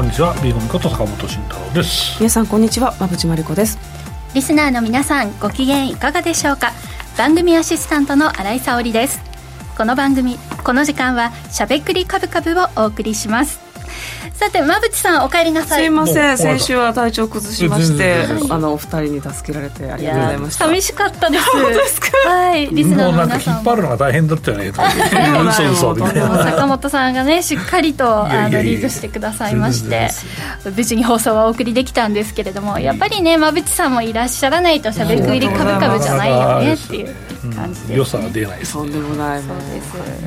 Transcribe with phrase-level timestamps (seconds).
[0.00, 0.32] こんにちは。
[0.42, 2.16] ビーゴミこと坂本慎太郎です。
[2.20, 2.94] 皆さんこんにちは。
[2.96, 3.78] 馬淵真理子です。
[4.34, 6.72] リスナーの皆さんご機嫌いかがでしょうか？
[7.18, 9.20] 番組アシスタントの新井沙織です。
[9.76, 13.60] この番組この時間はしゃべくりカブカブをお送りします
[14.40, 15.82] さて馬淵さんお帰りなさい。
[15.82, 16.38] すいません。
[16.38, 20.64] 先週は体調崩しましてあのお二人に助けられてありがとうございました。
[20.64, 21.44] 寂しかったです。
[21.52, 22.06] 本当ですか？
[22.30, 30.08] はいリスナーの皆さん引っ張るのが大変だったよね坂本さんがねしっかりとあのリードしてくださいまして。
[30.74, 37.14] 無事に放送はお送りできたんですけれどもやっぱりね馬淵さんもいらっしゃらないとしゃべくりカブカブじゃないよねっていう
[37.54, 39.40] 感じで、良さは出ないです、とんでもない。
[39.42, 39.56] そう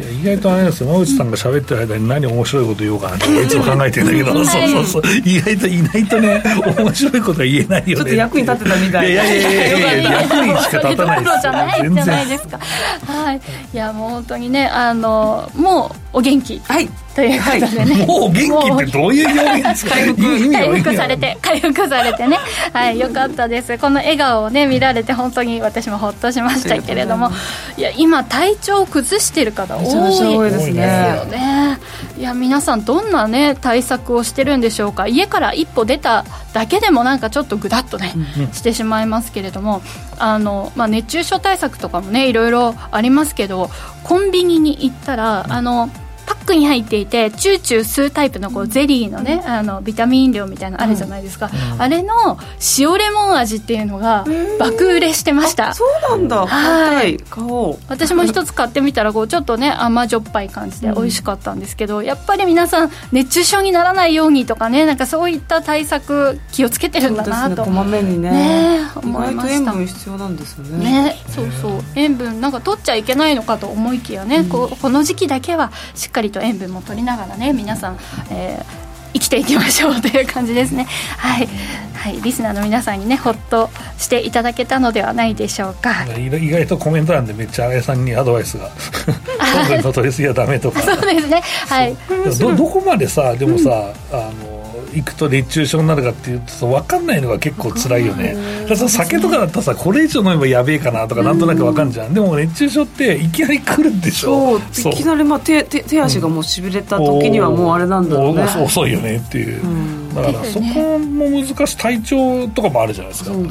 [0.01, 0.13] です。
[0.21, 0.89] 意外とあれですよ。
[0.89, 5.03] 馬淵さんが喋ってる間に何面白いこと言おうかなっていつも考えてるんだけど、そうそうそう。
[5.25, 6.43] 意外といないとね
[6.77, 7.95] 面白いことは言えないよね。
[7.95, 9.11] ちょっと役に立ってたみたい。
[9.11, 12.59] いやいやいやいや役にしか立たないですじゃないじゃないですか。
[13.07, 13.41] はい。
[13.73, 16.59] いやもう本当にねあのもうお元気。
[16.59, 16.87] はい。
[17.15, 22.39] ということでね、もう元気ってどういう表現ですか回復されて回復されてね。
[22.71, 23.77] はいよかったです。
[23.77, 27.29] この笑顔をね見られて本当に私もほっとしましたけれども。
[27.77, 31.77] いや今体調を崩してる方多いですよね。
[32.17, 35.07] いや皆さんどんなね対策をしてるんでしょうか。
[35.07, 38.13] 家から一歩出ただけでもなんかちょっとぐだっとね、
[38.53, 39.81] してしまいますけれども。
[40.19, 43.69] あの、まあ、熱中症対策とかもねいろいろありますけど
[44.03, 45.89] コンビニに行ったらあの
[46.33, 52.39] パックに入っていてチューチュー吸うタイプのこうゼリーのね、あのビタミン飲料みたいなのあるじゃないですか、うん、あれの
[52.79, 54.25] 塩レモン味っていうのが
[54.59, 55.73] 爆売れしてました。
[55.75, 56.47] そうなんだ。
[56.47, 57.17] はい。
[57.17, 57.77] 買おう。
[57.87, 68.31] 私も一つ買ってみたらこうちょっとね甘じょっぱい感じで美味しかったんですけど、うん、やっぱり皆さん熱中症にならないようにとかねなんかそういった対策気をつけてるんだなと、ね、こまめにね。
[68.31, 69.53] ね思いました。
[69.53, 71.03] 塩分必要なんですよね。
[71.03, 71.81] ねそうそう。
[71.95, 77.97] 塩分なんか取っちゃいけないのかと思いきやね、うん、ここの時期だけはしっかりと塩分も取りながらね皆さん、
[78.31, 80.85] えー、生きていきましょうという感じですね。
[81.17, 81.47] はい、
[81.93, 86.05] はい、リスナーの皆さんにねほっとしていただけたのではないでしょうか。
[86.17, 90.81] 意外とコメント欄でめっちゃ新井さんにアドバイスが糖分の取りすぎはダメとか。
[90.81, 91.41] そうですね。
[91.67, 91.95] はい。
[92.39, 93.69] どどこまでさでもさ、
[94.11, 94.62] うん、あの
[94.95, 98.35] 行くと熱中症になるかっていうと分かんないのが結構辛いよね。
[98.67, 104.59] だから酒とかだったらさこれ以上飲めばやべえかなとかなんとなく分かんじゃん、でも熱中症っていきなり来るでしょ。
[104.71, 111.77] そういきなりまあ手手手足がもうしびれた時にはもうあれなんだろうね、うん、遅いよねっていう、うん、だからそこも難しい。
[111.77, 113.31] 体調とかもあるじゃないですか。
[113.31, 113.47] ね、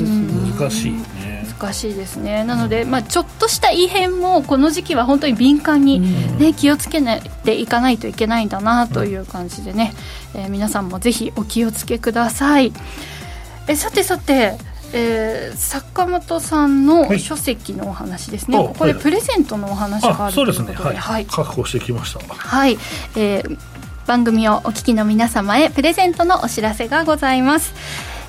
[0.59, 1.32] 難しいね
[1.63, 2.43] 難しいですね。
[2.45, 7.01] なので、まあ、ちょっとした異変もこの時期は本当に敏感にね、ね気をつけ
[7.45, 9.95] ていかないといけないんだなという感じでね、
[10.35, 12.73] えー、皆さんもぜひお気をつけください。
[13.69, 14.59] えさてさて
[14.95, 20.75] えー、坂本さんの書籍のお話ですね、はい、ここでプレゼントのお話があるということで、ね。
[20.75, 22.21] はい、はい、確保してきました。
[22.35, 22.77] はい、
[23.17, 23.59] えー、
[24.07, 27.73] 番組をお聞きの皆様へプレゼントのお知らせがございます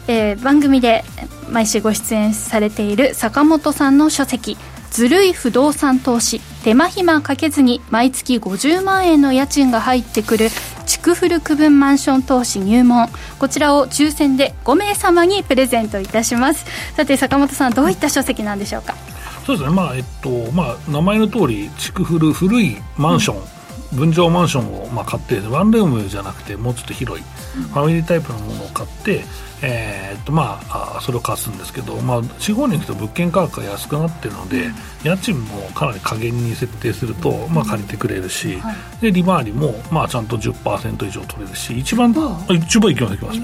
[0.07, 1.03] えー、番組で
[1.49, 4.57] 毎週ご出演されている坂本さんの書籍
[4.91, 10.49] 「ずるい不動産投資手間暇かけずに毎月50万円の家賃が入ってくる
[10.85, 13.09] 築古区分マンション投資入門。
[13.39, 16.65] こちらを抽選で5名様にプレゼントいたします。
[16.95, 18.95] さて坂本さんどういった書籍なんでしょうか？
[19.45, 19.75] そうですね。
[19.75, 23.43] まあえっとまあ名前の通り築古古いマンション、うん
[23.93, 29.23] 分譲マンションをまあ買ってワンルームじゃなくてもうちょっと広いファミリータイプのものを買って
[29.63, 34.69] えー、っとまあそれを貸すんですけど、まあ、地方に行くと物件価格が安くなってるので、
[35.03, 42.11] 家賃もかなり加減に設定すると、まあ、借りてくれるし、はい、で利回りも、まあ、ちゃんと10%以上取れるし一番
[42.49, 42.91] 一番。
[42.91, 43.39] いきますいきます。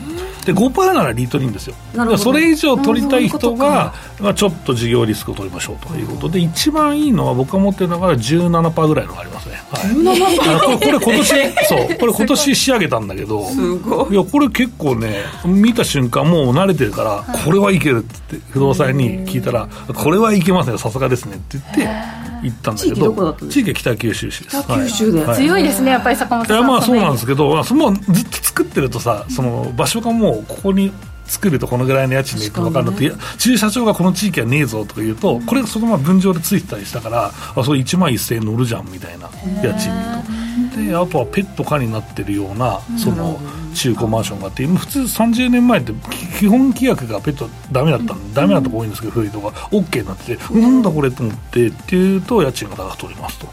[0.45, 1.75] で5%ならリートリンですよ。
[2.17, 24.63] それ以上取りたい人が、まあ、ちょっと事業リスクを取りましょうということで一番いいのは僕が持ってるのが17%ぐらいのがありますね、はい、これこれ今年 そうこれ今年仕上げたんだけどすごいやこれ結構ね見た瞬間もう慣れてるから、はい、これはいけるって不動産に聞いたらこれはいけますねさすがですねって言って行ったんだけど地域は北九州市です。
[24.63, 30.91] 北九州で、はい、強いですねやっぱり坂本さんいやまあそうなんですけどそのずっと作ってるとさその場所がもうここに
[31.25, 39.29] 作るとこのぐらいの家賃でいく分かるのって、ね、駐車場がこの地域はねえぞとか言うと、うん、これそのまま分譲でついてたりしたからあそれ1万1000円乗るじゃんみたいな
[39.61, 39.91] 家賃
[40.33, 40.39] と。
[40.75, 45.93] であとはペット可になってるようなその、うん中古マンションがあって普通30年前って
[46.37, 53.47] 基本規約がペットダメだったんでダメなとこ多いんですけど古いとこ OK になっててなんだこれと思ってっていうと家賃が高く取りますと。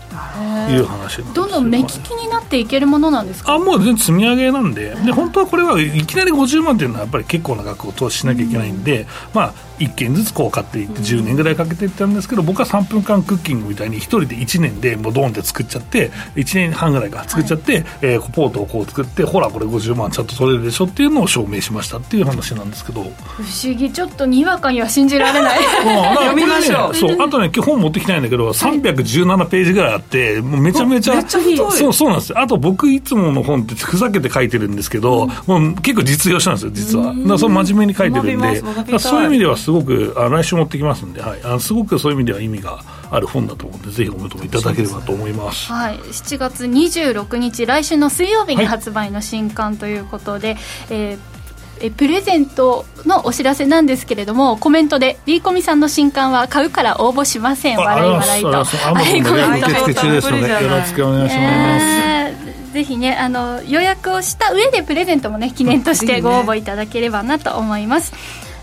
[0.69, 3.55] いう話どんどん目利きになっていけるものなんですか？
[3.55, 4.96] あもう全然積み上げなんで。
[5.05, 23.02] で本当はこれはいきなり50万っていうのはやっぱり結構な額を投資しなきゃいけないんで、まあ1件ずつこう買っていって10年ぐらいかけていったんですけど僕は3分間クッキングみたいに1人で1年でもうドーンって作っちゃって1年半ぐらいか作っちゃって、えー、ポートをこう作ってほらこれ50万ちゃんと取れるでしょっていうのを証明しましたっていう話なんですけど。
[23.02, 23.06] 不
[23.42, 23.92] 思議。
[23.92, 25.58] ちょっとにわかには信じられない。
[26.16, 32.30] 読みましょう、そうあとね本持ってきたいんだけど317ページぐらいあってもうめちゃめちゃそうそうなんです。
[32.30, 37.06] よあと僕いつもの本ってふざけて書いてるんですけど、うん、もう結構実用書なんですよ実は。
[37.06, 42.78] だからそれ真面目に書いてるんでそういう意味ではすごくあ来週持ってきますんで、はい、あすごくそういう意味では意味が
[43.16, 50.58] ある本だと思うんでぜひお求めいただければと思います、はい、7月26日来週の水曜日に発売の新刊ということで、はい、
[50.90, 51.36] えー
[51.78, 57.76] えプレゼントのお知らせなんですけれどもコメントで B コミさんの新刊は買うから応募しません。
[57.76, 58.48] 笑い笑いと。
[58.48, 68.14] はいコメント受付中ですのでよろしくお願いします、えー、ぜひねあの予約をした上でプレゼントもね記念としてご応募いただければなと思います、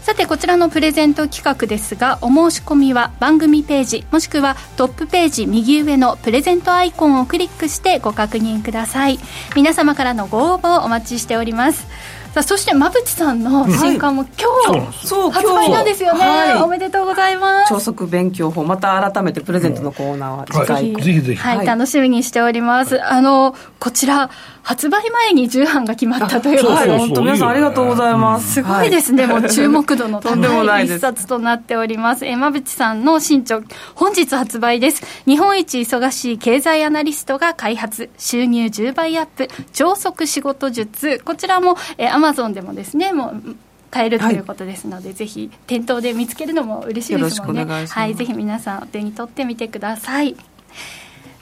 [0.04, 9.18] さてこちらのプレゼント企画ですがお申し込みは番組ページもしくはトップページ右上のプレゼントアイコンをクリックしてご確認ください。
[9.56, 11.88] 皆様からのご応募をお待ちしております。
[12.34, 14.26] さあそして馬淵さんの新刊も
[14.66, 16.60] 今日、そう発売なんですよね、は。
[16.60, 17.70] い、おめでとうございます。
[17.70, 23.00] 超速勉強法また改めてプレゼントのコーナーは次回、はい、ぜひぜひ、はい、楽しみにしております。
[23.04, 24.32] あのこちら
[24.64, 28.54] 発売前に重版が決まったということで、本当皆さんありがとうございます。
[28.54, 32.26] すごいですね、もう注目度の高い 一冊となっております。
[32.26, 33.60] 山渕さんの新著、
[33.94, 35.04] 本日発売です。
[35.28, 43.56] 日本一忙しい経済アナリストが開発、収入10倍アップ、超速仕事術、こちらも、えー、アマゾンでもですね、もう、
[43.92, 47.66] 買えるということですので、はい、ぜひ店頭で見つけるのも嬉しいですもんね。
[47.66, 50.36] はい、ぜひ皆さんお手に取ってみてください。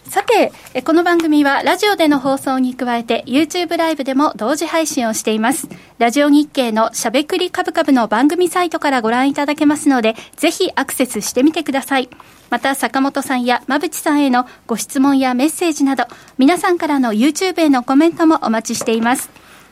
[0.10, 0.52] さて、
[0.82, 5.70] この番組はラジオでの放送に加えて YouTube ライブでも同時配信をしています。
[6.00, 12.10] ラジオ日経のしゃべくりカブカブの番組サイトからご覧いただけますので、ぜひアクセスしてみてください。
[12.50, 16.04] また、坂本さんや馬淵さんへのご質問やメッセージなど、
[16.38, 19.30] 皆さんからの YouTube へのコメントもお待ちしています。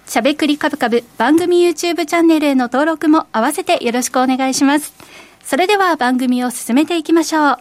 [0.10, 4.92] しゃべくりカブカブ番組 YouTube チャンネルへの登録も合わせてよろしくお願いします。
[5.44, 7.58] それでは番組を進めていきましょう。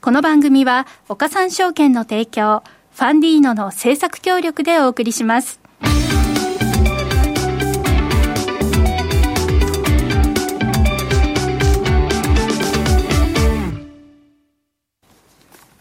[0.00, 2.64] この番組は岡三証券の提供
[2.94, 5.60] ファンディーノの制作協力でお送りします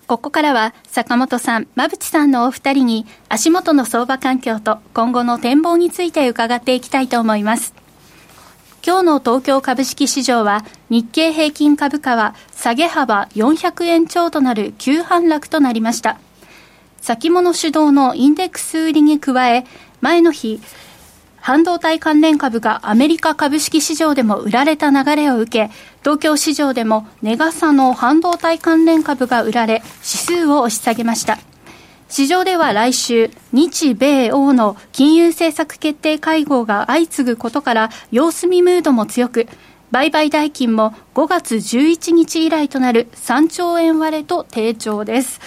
[0.07, 7.74] ここからは坂本さん、馬淵さんのお二人に足元の相場環境と今後の展望について伺っていきたいと思います。
[8.86, 16.18] 今日の東京株式市場は日経平均株価は下げ幅400円超となる急反落となりました。
[17.01, 19.65] 先物主導のインデックス売りに加え、
[20.00, 20.62] 前の日、
[21.47, 31.39] 半導体関連株がアメリカ株式市場でも売られた流れを受け、東京市場でもネガサの半導体関連株が売られ、指数を押し下げました。
[32.09, 39.47] 市場では来週、日米欧の金融政策決定会合が相次ぐことから、様子見ムードも強く、
[39.89, 45.39] 売買代金も5月11日以来となる3兆円割れと低調です。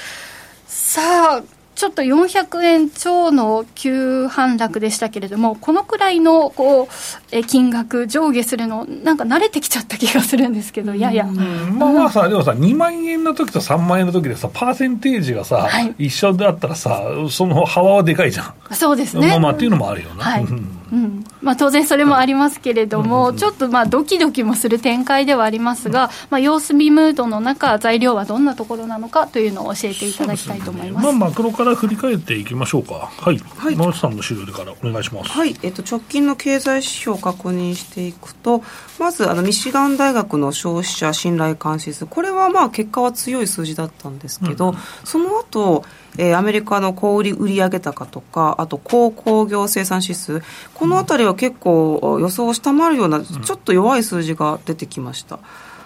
[0.67, 6.89] さあ、ちょっと400円超の急反落でしたけれども、このくらいのこう
[7.33, 17.01] え金額、上下するの、なんか慣れてきちゃった気がするんですけど、いやいや、まあさ、でもさ、2万円の時と3万円の時でさ、パーセンテージがさ、はい、一緒だったらさ、
[17.31, 18.75] その幅はでかいじゃん。
[18.75, 19.29] そうですね。
[19.29, 20.23] まあまあっていうのもあるよね。
[20.23, 20.47] はい
[20.93, 21.25] うん。
[21.41, 35.57] まあ、当然それもありますけれども、ちょっとまあドキドキもする展開ではありますが、まあ、様子見ムードの中、材料はどんなところなのかというのを教えていただきたいと思います、ね、まあ、マクロから振り返っていきましょうか、はい、はい、野内さんの資料でからお願いします、はい。
[35.63, 38.63] えっと、直近の経済指標を確認していくと、
[38.99, 45.85] まずあのミシガン大学の消費者信頼監視数、これはまあ結果は強い数字だったんですけど、うん、その後
[46.19, 50.43] えー、アメリカの小売売上高とか、あと鉱工業生産指数、
[50.81, 55.39] このあたりは結構予想を下回るような、ちょっと弱い数字が出てきました。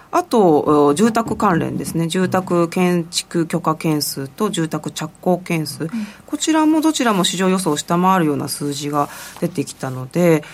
[0.09, 5.89] あと、住宅関連ですね、住宅建築許可件数と住宅着工件数、
[6.25, 9.09] こちらもどちらも市場予想を下回るような数字が
[9.41, 10.45] 出てきたので、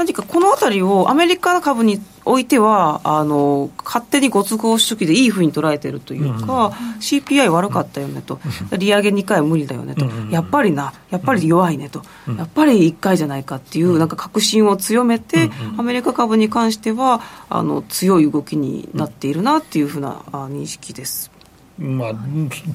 [0.00, 8.40] 何かこの辺りをアメリカ株においてはあの勝手にご都合主義でいいふうに捉えてるというか、うん、CPI 悪かったよねと、
[8.72, 12.02] うん、利上げ2回は無理だよねと、うん、やっぱりな、やっぱり弱いねと、
[12.38, 21.29] やっぱり1回じゃないかっていう、なんか確信を強めて、アメリカ株に関してはあの強い動きになっているなっていうふうな認識です。
[21.80, 22.14] まあ、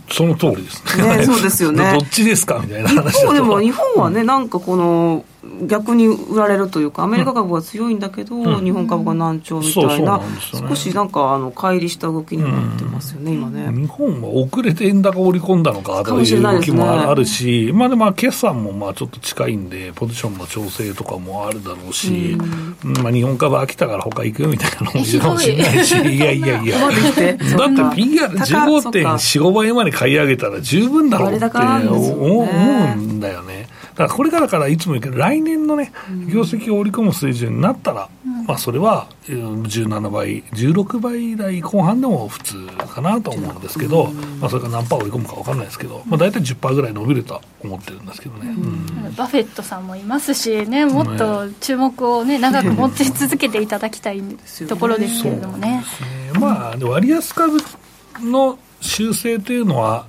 [0.10, 0.98] その通りです。
[0.98, 1.18] ね。
[1.18, 1.98] ねそうですよね。
[2.00, 2.60] どっちですか？
[2.60, 5.24] みたいな話一方でも日本はね、なんかこの、
[5.68, 10.24] 逆に売られるというかアメリカ株は強いんだけど、うん、日本株が難聴みたいな、ね、
[10.68, 13.72] 少しなんかあの乖離した動きになってますよね、今ね。
[13.72, 22.36] 日本は遅れて円高織り込んだのかという動きもあるし、ね、まあでも決算もまあちょっと近いんでポジションの調整とかもあるだろうし、
[22.84, 25.96] うん、まあ、日本株飽きたから他行くよみたいなのもいるかもしれないし。
[25.96, 26.20] い。
[26.20, 26.80] やいやいや。
[26.80, 27.38] だって
[29.04, 33.68] PR15.45 倍まで買い上げたら十分だろうって思うんだよね。
[33.92, 35.94] だからこれからからいつも言うけど、来年のね、
[36.28, 48.50] 業績を織り込む水準になったら、うん、まあそれは17倍、16倍台後半でも普通かなと思うんですけど、うん、まあそれが何パー織り込むか分かんないですけど、まあ大体10%ぐらい伸びるとは思ってるんですけどね。
[48.50, 54.22] うん、バフェットさんもいますしね、もっと注目をね、長く持ち続けていただきたい
[54.68, 55.66] ところですけれどもね。
[55.66, 55.84] ね。
[56.40, 57.58] まあ、割安株
[58.22, 60.06] の修正というのは、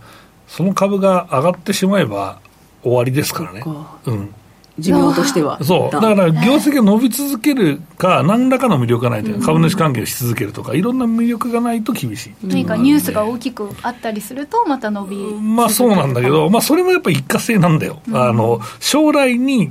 [0.48, 2.38] その株が上がってしまえば、
[2.82, 3.64] 終わりですからね。
[4.06, 4.34] うん。
[4.78, 5.58] 寿命としては。
[5.64, 5.90] そう。
[5.90, 12.34] だから、業績が伸び続けるか、何らかの魅力がないという株主関係をし続けるとか、いろんな魅力がないと厳しい。
[12.44, 18.00] 何かニュースが大きくあったりすると、また伸びまあそうなんだけど、まあそれもやっぱり一過性なんだよ。
[18.12, 19.70] あの、将来に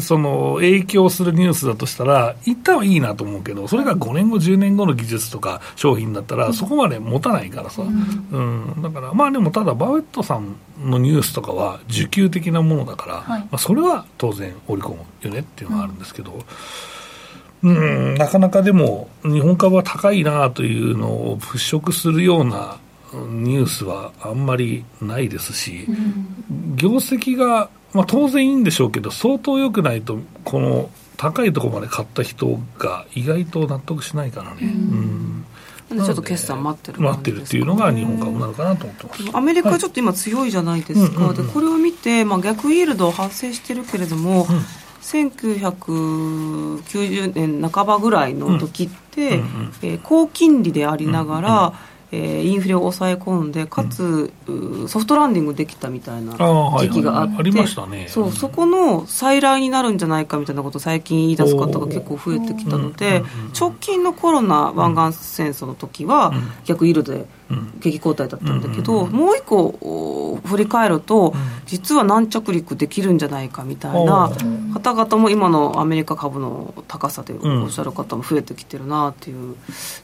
[0.00, 16.38] その影響するニュースだとしたら、一旦はいいなと思うけど、それが5年後、10年後の技術とか商品だったら、そこまで持たないからさ、うん、うん、だから、まあでも、ただ、バーェットさんのニュースとかは、需給的なものだから、はい、まあ、それは当然、織り込むよねっていうのがあるんですけど。
[17.62, 22.76] うん、なかなかでも、日本株は高いなというのを払拭するような
[23.12, 34.58] ニュースはあんまりないですし、うん、業績がまあ、当然いいんでしょうけど、相当良くないと、この高いところまで買った人が意外と納得しないからね。
[34.62, 35.44] うん。
[35.88, 44.64] ちょっと決算待ってる、待ってるっていうのが日本株なのかなと思ってます、アメリカちょっと今強いじゃないですか、でこれを見て、まあ、逆イールド発生してるけれども、うん、
[45.00, 51.74] 1990年半ばぐらいの時って、うんうん、えー、高金利でありながら、うんうん
[52.12, 56.32] えー、インフレを抑え込んでかつ、うん、ソフトランディングできたみたいな
[56.78, 58.06] 時期があって、ありましたね。
[58.08, 63.24] そうそこの再来になるんじゃないかみたいなことを最近言い出す方が結構増えてきたので、
[63.58, 66.32] 直近のコロナ湾岸戦争の時は、
[66.64, 67.26] 逆イールドで
[67.80, 71.34] 景気後退だったんだけど、もう一個振り返ると、
[71.66, 74.30] 実は軟着陸できるんじゃないかみたいな
[74.74, 79.56] 方々も今のアメリカ株の高さでおっしゃる方も増えてきてるなっていう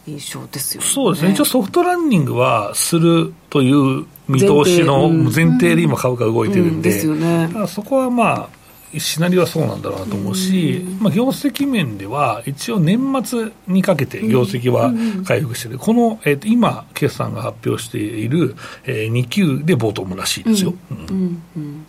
[0.06, 0.88] 印象ですよね。
[0.88, 1.32] そうですね。
[1.32, 8.61] 一応ソフトランニングはするという見通しの前提で今株価動いてるんで、ですよね、そこはまあ
[8.98, 14.92] シナリオはそうなんだろうなと思うし、まあ、業績面では、一応年末にかけて業績は
[15.24, 20.74] 回復してて、この、えー、と今、決算が発表している、えー、2級でボトムらしいですよ。
[20.90, 21.42] うん。
[21.56, 21.86] うん。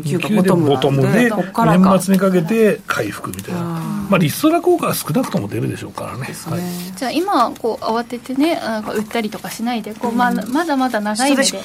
[0.00, 6.28] 2級でボトムで、年末にかけて回復みたいな、まあ、リストラ効果は少なくとも出るでしょうからね。
[6.46, 6.62] はい、
[6.96, 11.60] じゃあ、今こう、慌ててね、なんか売ったりとかしないで、こうまあ、まだまだ長い目で。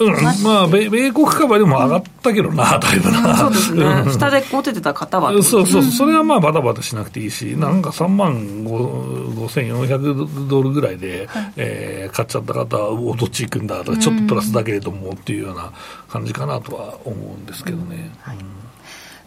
[0.00, 0.12] うん、
[0.42, 3.36] まあ米、米国株でも上がったけどな、だいぶな。
[3.36, 3.84] そうですね。
[4.12, 5.30] 下で持ててた方は。
[5.42, 15.72] そうそう、それはまあ、バタバタしなくていいし、なんか3万5400ドルぐらいで、はえ買っちゃった方は、おどっち行くんだとか、ちょっとプラスだけれどもっていうような
[16.08, 18.12] 感じかなとは思うんですけどね。
[18.20, 18.36] はい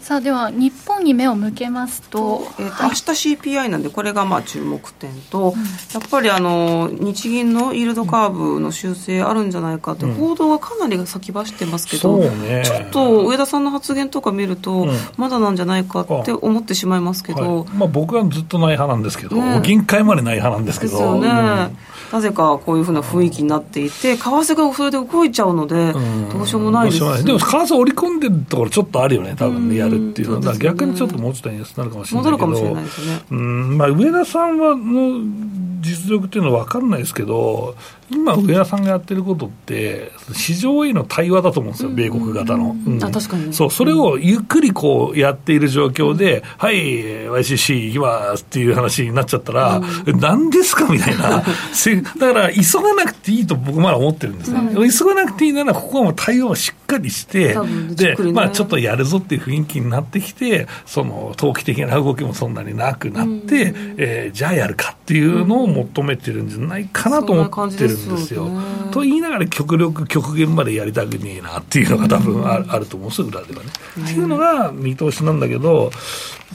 [0.01, 3.01] さあでは日本に目を向けますと,、えーと、はい、明日
[3.36, 20.91] CPI なんでこれがまあ注目点と、うん、やっぱりあの日銀のイールドカーブの修正あるんじゃないかって報道がかなり先走ってますけど、うんね、ちょっと上田さんの発言とか見ると、まだなんじゃないかって思ってしまいますけど、はい、まあ、僕はずっとない派なんですけど、ね、限界までない派なんですけど。
[20.91, 21.75] ですよね、
[22.12, 33.77] なぜかこういうふうな雰囲気になっていて、為替がそれで動いちゃうので、どうしようもないです、ね、でも為替織り込んでるところ、ちょっとあるよね、多分ね、やるっていうのは、逆にちょっともうちょっと円安になるかもしれないけど、戻るかもしれないですね、うん。
[33.77, 37.75] まあ、上田さんはの実力っていうのは分かんないですけど、
[38.11, 42.75] 今、上田さんがやってることって、市場への対話だと思うんですよ、米国型の。
[43.01, 43.53] あ確かに。
[43.53, 51.41] そうそれをゆっくりこうやっている状況で、はい、YCC 行きますっていう話になっちゃったら、何ですかみたいな、
[52.19, 57.55] だから急がなくていいと僕、まだ思ってるんですね、急がなくていいなら、ここはもう対応をしっかりして、
[57.91, 68.49] でまあ、ちょっとやるぞっていう雰囲気になってきて、その投機的な動きもそんなになくなって、えー、じゃあやるかっていうのを求めてるんじゃないかなと思ってるんですよ。
[68.91, 73.69] と言いながら極力極限までやりたくねえなっていうのが多分ある,、あると思うんです裏ではね。
[74.01, 75.91] っていうのが見通しなんだけど、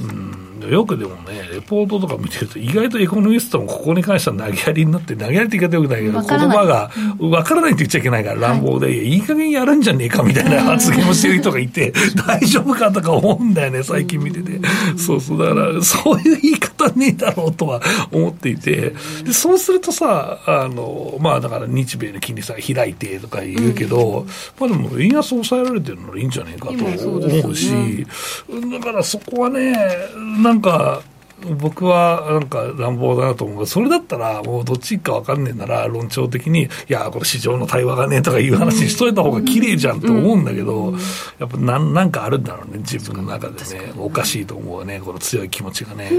[0.00, 0.46] うん。
[0.70, 9.18] よくでもね、レポートとか見てると、意外とエコノミストもここに関しては投げやりになって、投げやりって言い方よくないけど、言葉が分からないって言っちゃいけないから、乱暴で、い。
[9.18, 11.92] い加減やるんじゃねえかみたいな発言をしてる人がいて、
[12.26, 14.60] 大丈夫かとか思うんだよね、最近見てて。
[14.96, 24.26] そうそう、だから、そういう言い方ねえだろうとは思っていて、でそうするとさ、あの、まあだから日米の金利差開いてとか言うけど、
[24.58, 28.06] まあでも、円安抑えられてるならいいんじゃねえかと思うし、
[28.72, 29.85] だからそこはね、
[30.42, 31.02] なんか、
[31.54, 33.66] 僕はなんか乱暴だなと思う。
[33.66, 40.94] それだったら、もうどっちか分かんねえなら、論調的に、いや、これ市場の対話がねとかいう話しといた方が綺麗じゃんと思うんだけど、
[41.38, 46.10] やっぱなんなんかあるんだろうね、自分の中でね、おかしいと思うね、この強い気持ちがね。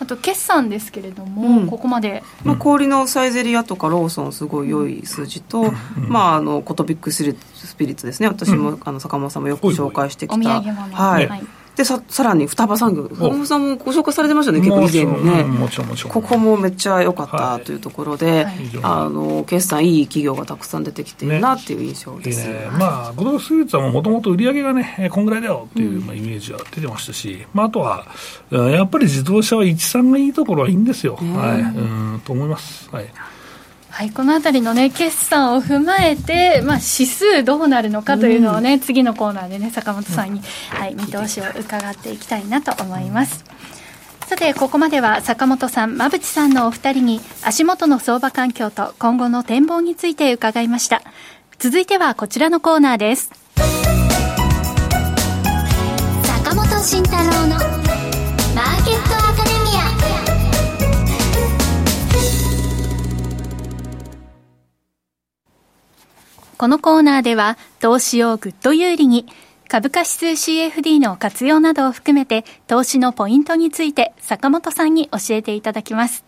[0.00, 2.22] あと、決算ですけれども、ここまで。
[2.44, 7.24] まあ、氷のサイゼリアとかローソン、すごい良い数字と、まあ、あのコトビックス
[7.76, 10.60] ピリッツですね、私も、あの坂本さんもよく紹介してきた。
[10.60, 13.06] はい、はいでささらに双葉産業。
[13.08, 15.44] 坂本さんもご紹介されてましたね結構以前ね。
[15.44, 16.12] もちろんもちろん。
[16.12, 22.54] ここもめっちゃ良かったというところで、はい、あの決算いい企業がたくさん出てきているなっていう印象です、ね。
[22.54, 28.06] ね、まあゴルフスイーツはもともと売り上げがねこんぐらいだよっていう、まあ、イメージは出てましたし、まあ、あとは
[28.50, 31.60] やっぱり自動車は13がいいところはいいんですよ、はい。
[31.60, 32.88] うんと思います。
[32.90, 33.06] はい
[33.96, 43.42] はい、このあたりのね、決算を踏まえて、まあ、指数どうなるのかというのをね、うん、次のコーナーでね、坂本さんに、はい、見通しを伺っていきたいなと思います。
[44.26, 51.00] さて、ここまでは坂本さん、馬淵さんのお二人に、足元の相場環境と今後の展望について伺いました。
[51.58, 53.30] 続いてはこちらのコーナーです。
[56.44, 58.05] 坂本慎太郎の
[66.58, 69.26] このコーナーでは投資をぐっと有利に
[69.68, 76.24] 株価指数 CFD の活用などを含めて投資のポイントについて坂本さんに教えていただきます。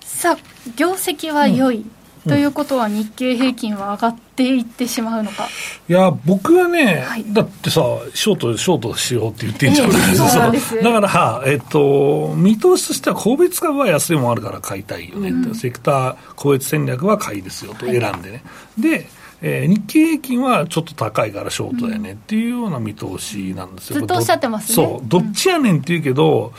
[0.00, 1.76] さあ、業績は良い。
[1.76, 1.90] うん。
[2.28, 5.48] ということは日経平均は上がっていってしまうのか。
[5.88, 7.80] いや僕はね、はい、だってさ
[8.14, 10.76] ショートショートしようって言ってんじゃないです。
[10.76, 18.42] か、 だからえっと見通しとしては個別株は安いもあるから買いたいよね、うん、セクター個別戦略は買いですよと選んでね、
[18.76, 19.08] はい、で
[19.42, 24.74] えー、日経平均はちょっと高いからショートやねっていうような見通しなんですよ、ずっとおっしゃってますね。
[24.74, 26.52] そうどっちやねんって言うけど、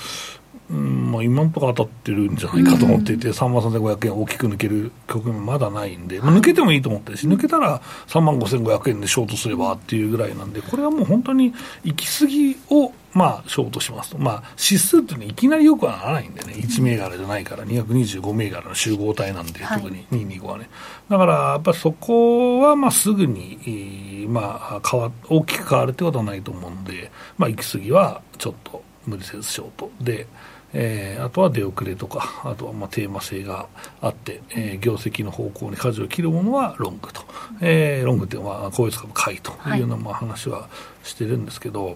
[0.71, 20.05] うんまあ、今のところ当たってるんじゃないかと思っていて、うん、3万3500円大きく抜ける局面まだないんで、まあ、抜けてもいいと思ってるし、抜けたら3万5500円でショートすればっていうぐらいなんで、これはもう本当に行き過ぎを、まあ、ショートしますと、まあ、指数っていうのはいきなりよくはならないんでね、1銘柄じゃないから、225銘柄の集合体なんで、特に。
[20.11, 20.69] 225はね。
[21.09, 29.91] だから、やっぱりそこはまあすぐに、まあ、変わ大きく変わるってことはないと思うんで、まあ、行き過ぎはちょっと無理せずショート。
[30.01, 30.27] で。
[30.73, 33.67] えー、あとは出遅れとか、あとはまあテーマ性が
[33.99, 37.21] あって、えー、業績の方向に舵を切るものはロングと、
[37.59, 40.69] えー、ロングっていうのは、個別株買いというようなまあ話は
[41.03, 41.95] してるんですけど、はい、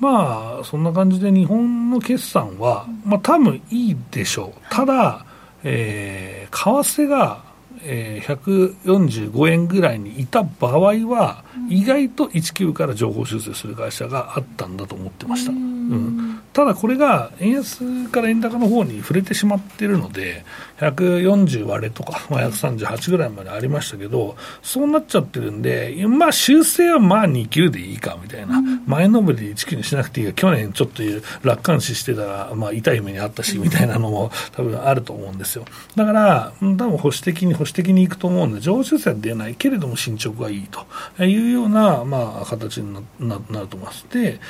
[0.00, 4.60] まあ、そんな感じで日本の決算は、まあ多分いいでしょう。
[4.70, 5.24] ただ、
[5.64, 7.46] えー、為替が
[7.88, 20.44] えー、145円ぐらいにいた場合は、意外と19から情報修正する会社があったんだと思ってました、うん、ただこれが円安から円高の方に触れてしまっているので、
[20.78, 31.02] 140割れとか、まあ、138ぐらいまでありましたけど、そうなっちゃってるんで、まあ、修正はまあ2級でいいかみたいな、前のめりで1級にしなくていいが、去年ちょっと
[31.42, 35.64] 楽観視してたら、まあ、痛い目にあったしみたいなのも多分あると思うんですよ。
[35.94, 40.68] だから、多分保守的に保守的にいくと思うんで、上昇性は出ないけれども進捗がいい
[41.16, 44.06] というような、まあ、形にななると思います。
[44.12, 44.40] で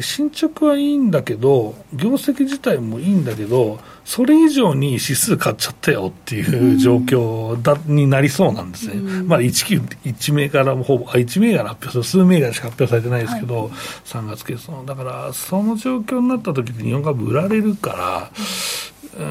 [0.00, 8.94] 進捗はいいんだけど、業績自体もいいんだけど、それ以上に指数買っちゃったよっていう状況だ、になりそうなんですね。
[8.94, 13.70] うん、まあ1、1銘柄もほぼ、1銘柄発表数銘柄しか発表されてないですけど、はい、
[14.04, 14.84] 3月決算。
[14.86, 18.30] だから、その状況になった時に日本株売られるか
[19.16, 19.24] ら、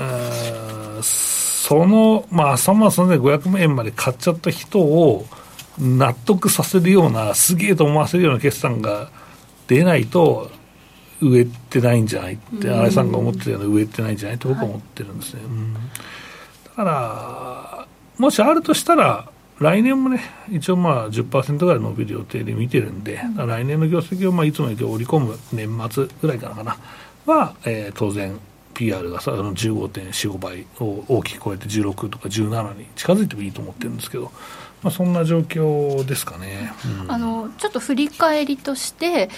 [0.98, 5.26] うん、その、まあ3万3500円まで買っちゃった人を
[5.78, 9.10] 納得させるような、すげえと思わせるような決算が、
[9.68, 10.52] 出ないと
[11.22, 15.80] 植えてないんじゃないって新井さんが思ってたような植えてないんじゃないって僕は思ってるんですね、はい、うん、だ
[16.76, 26.78] からもしあるとしたら来年もね一応まあ10%ぐらい伸びる予定で見てるんで、うん、来年の業績をまあいつもより織り込む年末ぐらいからかな。
[27.26, 28.38] は、えー、当然
[28.74, 34.32] PR がさあの15.45倍を大きく超えて16とか17に近づいてもいいと思ってるんですけど、
[34.86, 36.72] まあ、そんな状況ですかね、
[37.04, 39.32] うん、あのちょっと振り返りとして、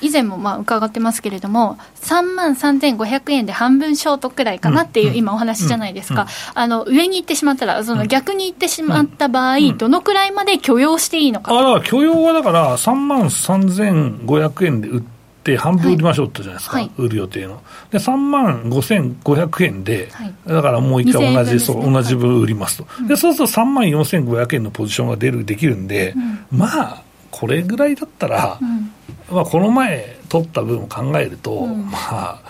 [0.00, 11.52] 以前もまあ伺ってますけれども、3万3500円で半分ショートくらいかなっていう、今お話じゃないですか、あの上に行ってしまったら、その逆に行ってしまった場合、どのくらいまで許容していいのか。
[11.52, 15.19] あだ許容はだから、3万3500円で売って、
[15.56, 17.62] 半分売りましょうってじゃないですか、はい、売る予定の。
[17.90, 26.14] で、3万5500円で、はい、だからもう一回同じ、ね、そう同じ分売りますと、はい、でそうすると3万4500円のポジションが出るできるんで、
[26.52, 28.92] うん、まあ、これぐらいだったら、うん。
[29.30, 32.40] まあ、この前取った分を考えると、うん、まあ、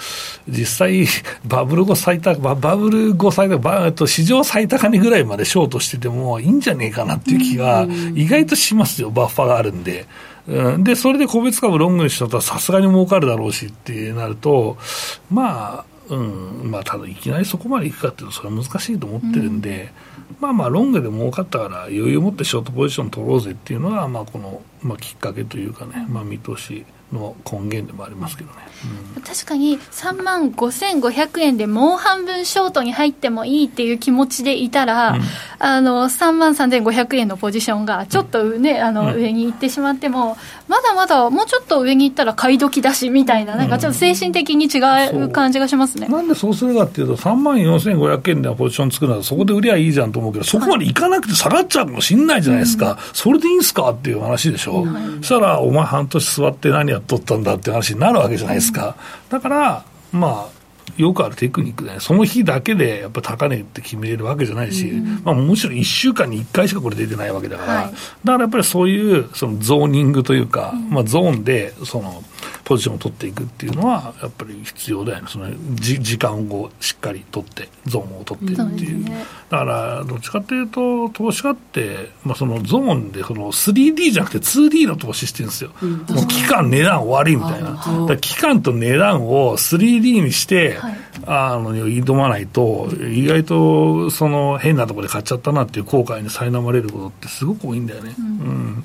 [0.48, 1.06] 実際、
[1.44, 10.06] バブル後最高、バブル後最高、バと史上最高値ぐらいまでショートしててもいいんじゃねえかなっていう気が意外としますよ、バッファがあるんで。
[10.46, 14.76] うん、で、それで個別株ロングにしたらさすがに儲かるだろうしってなると、
[15.30, 19.92] まあ、うん、まあ、ただいきなりそこまでいくかっていうと、それは難しいと思ってるんで、
[20.30, 26.84] うん、まあまあ、ロングで儲かったから余裕を持ってショートポジション取ろうぜっていうのは、まあ、この、まあ、きっかけというかね、まあ、見通し。
[27.12, 28.56] の根源でもありますけどね、
[29.16, 35.20] うん、確かに3万5500円でもう半分ショートに入ってもいいっていう気持ちでいたら、うん、
[35.58, 40.36] あの3万3500円のポジションがちょっとね、うん、あの上に行ってしまっても、
[40.68, 44.78] まだまだもうちょっと上に行ったら買い時だしみたいな、なんかちょっと精神的に違
[45.16, 54.50] う感じがしますね、なんでそうするかっていうと、3万4500円でポジション作るなら、そこで売りゃいいじゃんと思うけど、そこまで行かなくて下がっちゃうかもしれないじゃないですか、それでいいんすかっていう話。
[54.50, 54.86] でしょ、
[55.18, 58.96] そしたら、お前、半年座って何やっとったんだっていう話になるわけじゃないですか。
[59.28, 60.60] だから、まあ、
[60.96, 72.22] よくあるテクニックで、ね、その日だけでやっぱ高値って決めれるわけじゃないし、うん、まあ、むしろ1週間に1回しかこれ出てないわけだから、はい、だからやっぱりそういうそのゾーニングというか、うん、まあ、ゾーンでその
[72.70, 98.14] ポジションを取っていくっていうのは、やっぱり必要だよね、そのじ時間をしっかり取って、ゾーンを取ってっていう、ね、だからどっちかっていうと、投資家って、まあ、そのゾーンでその 3D じゃなくて 2D の投資してるんですよ、うん、もう期間、値段終わりみたいな、だ期間と値段を 3D にして、はい、あの挑まないと、意外とその変なところで買っちゃったなっていう後悔に苛まれることってすごく多いんだよね。
[98.16, 98.84] うん、うん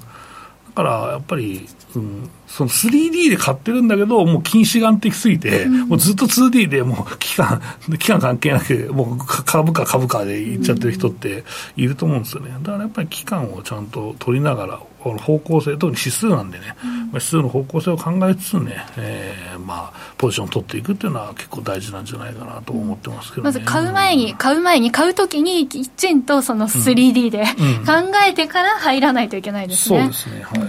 [0.76, 7.62] からやっぱり、うん、その 3D で買ってるんだけど、もう近視眼的すぎて、うん、もうずっと 2D でもう期間、
[7.98, 11.44] 期間関係なく、もう株価株価でいっちゃってる人って
[11.78, 12.52] いると思うんですよね。
[12.62, 14.82] だからやっぱり期間をちゃんと取りながら、
[15.14, 27.44] 方向性、特に指数なんでね、うん、指数の方向性を考えつつね、えー、まあ、ポジションを取っていくっていうのは結構大事なんじゃないかなと思ってますけど、ね、まず買う前に、買う前に、買うときにきちんとその 3D で、
[27.86, 30.00] 考えてから入らないといけないですね。
[30.00, 30.60] そうですね、はい。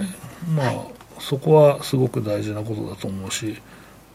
[0.49, 3.57] まあ、そこはすごく大事なことだと思うし、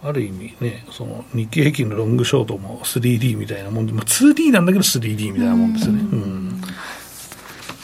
[0.04, 6.00] ある意味ね、その日経平均のロングショートも 3D みたいなもんで、まあ、2D なんだけど 3D みたいなもんですよね。
[6.00, 6.62] うん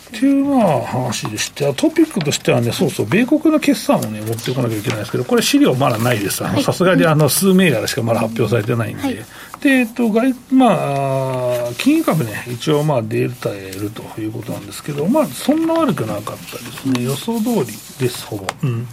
[0.09, 6.39] っていうまあ話でして、トピックとしてはね、そうそう、米国の決算をね、持ってこなきゃいけないですけど、これ資料まだないです。
[6.63, 9.03] さすがにあの数銘柄しかまだ発表されてないんで。
[9.03, 9.15] はい、
[9.61, 16.37] で、えっと、外、まあ、金融株ね、一応まあデータえるということなんですけど、まあ、そんな悪くなかったで
[16.73, 17.05] すね。
[17.05, 17.67] 予想通り
[17.99, 18.47] です、ほぼ。
[18.63, 18.89] うん。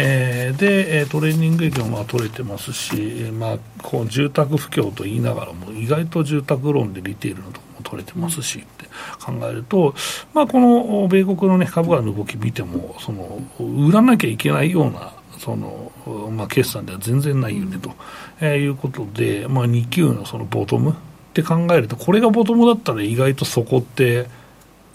[0.00, 2.94] えー、で、トレーニング営業も取れてますし、
[3.32, 8.86] まあ、こう住宅不況と言いながらも、意外と住宅ローンでリテールのとこ取れてますし、って
[9.24, 9.94] 考えると、
[10.34, 15.92] まあ、この米国の、ね、株価の動き見ても、その売らなきゃいけないような、その
[16.30, 17.92] まあ、決算では全然ないよねと、
[18.40, 20.94] えー、いうことで、まあ、2級のそのボトムっ
[21.32, 24.26] て考えると、これがボトムだったら意外とそこって、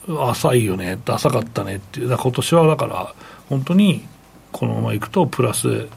[0.07, 3.13] 浅いよね、浅かったねっていう、今年はだから、
[3.49, 4.05] 本当に
[4.51, 5.87] このままいくと、プラス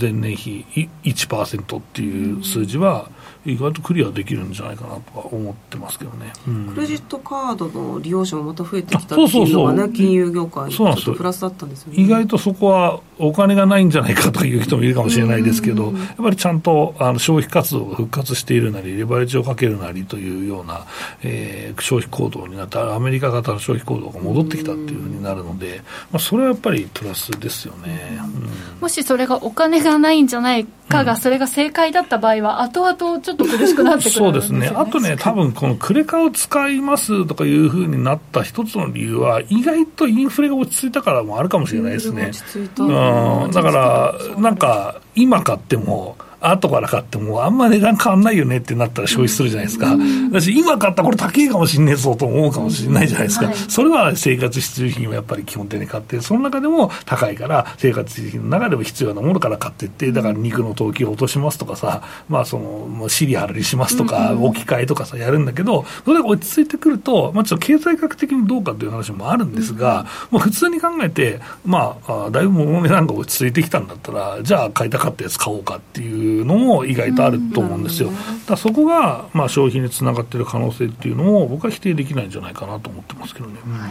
[0.00, 0.64] 前年比
[1.02, 3.10] 1%っていう数字は、
[3.46, 12.02] 意外とクリアできるんじゃないかなとは思ってますけどね、うん、クレジットカードの利用者もまた増えてきたっていうのがね金融業界ちょっとプラスだったんですよね。
[12.02, 20.86] 意外とそこはお金がないんじゃないかという人もいるかもしれないですけど、やっぱりちゃんとあの消費活動が復活しているなりレバレッジをかけるなりというような、
[21.22, 25.82] えー、消費行動になってアメリカ型の消費行動が戻ってきたっていうふうになるので、
[26.12, 42.30] まあ、それはやっぱりプラスですよね、うん、もしそれがお金がないんじゃないかが、それが正解だった場合は後々ちょっと苦しくなってくるそうですね、あとね、多分このクレカを使いますとかいうふうになった一つの理由は、意外とインフレが落ち着いたからもあるかもしれないですね。
[42.78, 46.16] うん、だから、なんか、今買っても、
[46.50, 49.96] 後から買っても、あんま値段変わんないよねってなったら消費するじゃないですか。
[50.32, 53.52] だし、今買ったこれ高いかもしんねえぞと思うかもしれないじゃないですか。
[53.68, 78.10] それは生活必需品をやっぱり基本的に買って、その中でも高いから、生活必需品の中でも必要なものから買っていって、だから肉の投機を落としますとかさ、まあその、シリアルにしますとか、置き換えとかさ、やるんだけど、それが落ち着いてくると、まあちょっと経済学的にどうかという話もあるんですが、まあ普通に考えて、まあ、だいぶ物の値段が落ち着いてきたんだったら、じゃあ買いたかったやつ買おうかっていうのも意外とあると思うんですよ。
[78.46, 83.54] だそこが、まあ消費につながっている可能性っていうのを僕は否定できないんじゃないかなと思ってますけどね。
[83.64, 83.90] はい。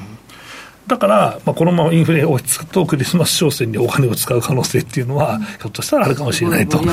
[0.88, 6.88] だから、まあ、このままインフレ落ち着くと、クリスマス商戦にお金を使う可能性っていうのは、ひょっとしたらあるかもしれないという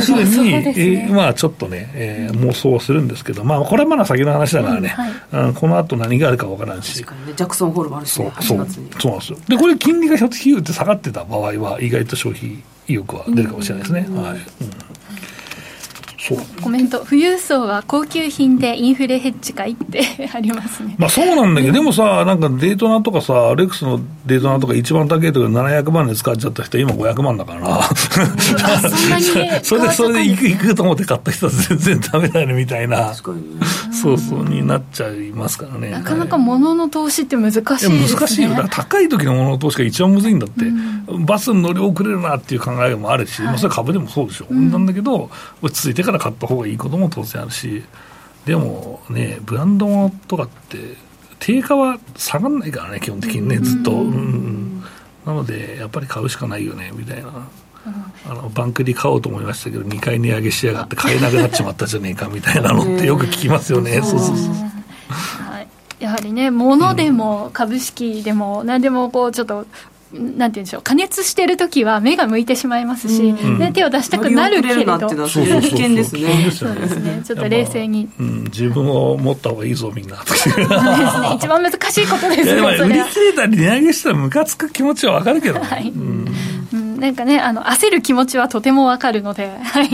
[0.00, 0.74] ふうに、ね。
[0.76, 4.96] えー、まあ、ちょっとね、えー、妄想するんですけど、まあ、これはまだ先の話だからね、
[5.30, 7.02] うんはい、この後何があるか分からんし。
[7.02, 8.66] 確かにね、ジャクソンホールもあるし、ね、そうそう。
[8.98, 9.38] そうなんですよ。
[9.46, 14.00] で、これ、金利がひょっとヒューって下がってた場合は、意外と消費意欲は出るかもしれないですね。
[14.00, 14.40] はい、うん。
[16.62, 20.94] コメント、富裕層は高級品でインフレヘッジかいって ありますね。
[20.98, 27.82] まあそうなんだけど、でもさ、なんかデートナとかさ、アレックスのデートナとか一番高いところ700万で使っちゃった人、今500万だからな。
[27.92, 29.24] そんなに、
[29.62, 33.12] それで、それで行く行くと思って買った人は全然ダメだねみたいな。
[33.94, 35.90] そうそうになっちゃいますからね。
[35.90, 38.06] なかなか物の投資って難しいですね。
[38.08, 38.50] 難しいよ。
[38.50, 40.64] だから高い時の物の投資が一番むずいんだって。
[40.64, 44.46] うん、バスに乗り遅れるなっていう考えもあるし、はい、まあそれ株でもそうでしょ。
[44.50, 45.30] うん、なんだけど、
[45.62, 47.82] 落ち着いてから買った方がいいことも当然あるし、
[48.44, 50.96] でもね、ブランド物とかって、
[51.38, 53.92] 定価は下がらないからね、基本的にね、ずっと。
[53.92, 54.82] うん、
[55.26, 57.30] なので、やっぱり買うしかないよね、みたいな。
[58.26, 64.54] あのバンクで買おうと思いましたけど、2回値上げしやがって買えなくなっちまったじゃねえかみたいなのってよく聞きますよね、そうそうそう。
[66.00, 69.66] やはりね、物でも株式でも、何でもこうちょっと
[70.14, 75.16] なんていうんでしょう、加熱してる時は目が向いてしまいますし、うん、手を出したくなるけれど、危
[75.70, 76.50] 険ですね。
[76.52, 77.22] そうですね。
[77.24, 78.08] ちょっと冷静に。
[78.20, 80.16] うん、自分を持った方がいいぞ、みんな。
[80.22, 80.66] ですね。
[81.36, 82.60] 一番難しいことですね。
[82.60, 85.92] 売り切れたり値上げしたらムカつく気持ちはわかるけど、はい。
[86.94, 89.88] うんなんかね、あの焦る気持ちはとてもわかるので、はい。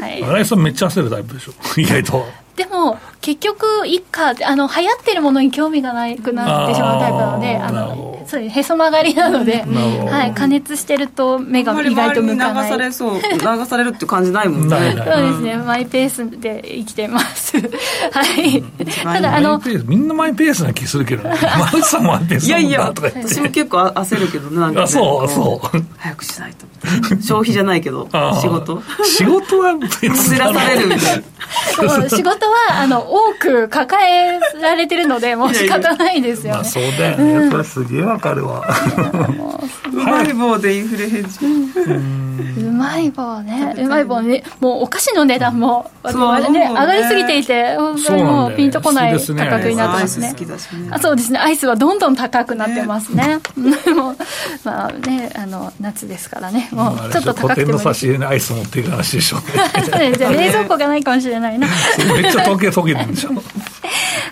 [0.00, 0.22] はい。
[0.22, 2.41] 新井さん、めっちゃ焦るタイプでしょ、意外と。
[2.56, 12.70] でも、結局、一家、あの、流行ってるものに興味がなくなってしまうタイプなので、あの、そういうへそ曲がりなので、はい、加熱してると目が意外と向かない。
[12.70, 14.76] 流されそう、流されるって感じないもんね。
[14.96, 17.56] そうですね、マイペースで生きてます。
[18.12, 18.62] はい。
[19.02, 23.34] ただ、あの、みんなマイペースな気するけど、ね、 マウスさんマイペースなんだとか言って。
[23.34, 25.84] 私も結構焦るけどなんか、ね、そうそう。
[25.98, 26.66] 早くしないと。
[27.22, 28.08] 消費じゃないけど、
[28.40, 28.82] 仕事。
[29.04, 30.10] 仕事は別に。
[30.10, 32.08] 焦らされるみたいな。
[32.08, 36.58] 仕事は、あの、 多く抱えられてるので、もう仕方ないですよね。
[36.58, 37.50] まあ、そうだよね。
[37.50, 38.64] それすげえわかるわ。
[39.92, 42.62] うまい棒でインフレヘッジ。
[42.62, 43.74] うまい棒ね。
[43.78, 44.42] うまい棒ね。
[44.60, 50.34] もうお菓子の値段も、ね、上がりすぎていて、本当にもうピンとこない価格になってますね。
[50.90, 51.38] あそうですね。
[51.38, 53.38] アイスはどんどん高くなってますね。
[54.64, 56.68] まあね、あの、夏ですからね。
[56.72, 57.72] もうちょっと高くても。
[57.72, 60.12] の差し入れにアイス持っていく話でしょうね。
[60.16, 61.66] じゃ冷蔵庫がないかもしれないな。
[62.36, 63.30] めっちゃ溶け溶けてるんでしょ。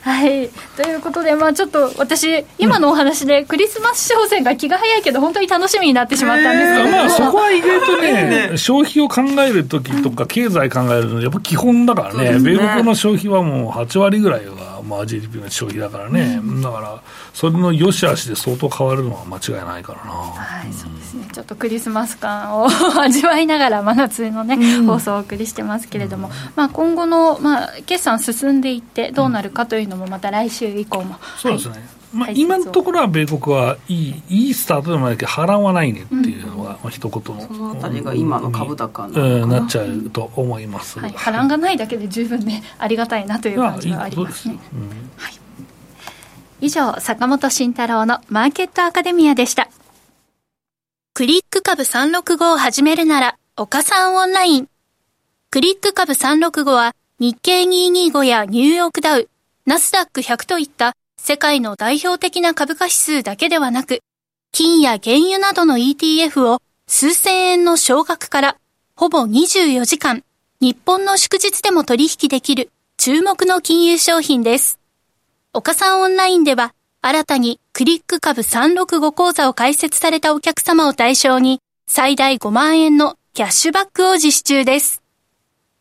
[0.03, 0.49] はい。
[0.77, 20.11] ということで、まあちょっと私、今のお話でクリスマス商戦が気が早いけど、本当に楽しみになってしまったんですけど、まあそこは意外とね、消費を考えるときとか、経済考えるのやっぱ基本だからね、米国の消費はもう8割ぐらいが、まあ、GDP の消費だからね、だから、それの良し悪しで相当変わるのは間違いないからな。
[20.11, 21.29] はい、そうですね。
[21.33, 22.69] ちょっとクリスマス感を
[23.01, 31.17] 味わいながら、真夏のね、放送をお送りしてますけれども、まあ今後の、まあ、決算進んでいってどうなるかというのも、また来週以降も。
[31.37, 32.01] そうですね。
[32.13, 44.81] まあ、今のところは米国はいいいいスタートでもないけど波乱はないねっていうのが、まあ一言のそのあたりが今の株高な,、うん、なっちゃうと思います、はい、波乱がないだけで十分ねありがたいなという感じはありますね、うん、
[45.17, 45.40] はい、
[46.61, 49.69] 以上坂本慎太郎のマーケットアカデミアでした。
[51.15, 54.69] クリック株365を始めるなら岡さんオンライン。
[55.51, 59.29] クリック株365は日経225やニューヨークダウ。
[59.67, 64.01] ナスダック100といった世界の代表的な株価指数だけではなく、
[64.53, 68.57] 金や原油などの ETF を数千円の少額から
[68.97, 70.25] ほぼ24時間、
[70.61, 74.80] 日本の祝日でも取引できる注目の金融商品です。
[75.53, 85.03] 岡さんオンラインでは、新たにクリック株365講座を開設されたお客様を対象に、最大5万円のキャッシュバックを実施中です。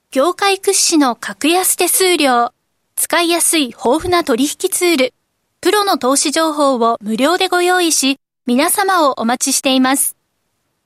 [0.10, 2.52] 業界屈指の格安手数料、
[2.96, 5.14] 使いやすい豊富な取引ツール、
[5.62, 10.16] プロの投資情報を無料でご用意し、皆様をお待ちしています。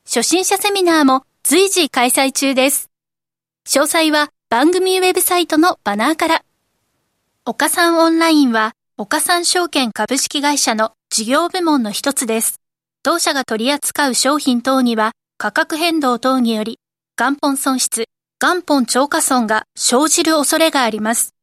[0.03, 2.89] 初心者セミナーも随時開催中です。
[3.65, 6.43] 詳細は番組ウェブサイトのバナーから。
[7.45, 12.61] 岡三オンラインは、岡三証券株式会社の事業部門の一つです。
[13.03, 16.79] 当社が取り扱う商品等には、価格変動等により、
[17.17, 18.05] 元本損失、
[18.41, 21.35] 元本超過損が生じる恐れがあります。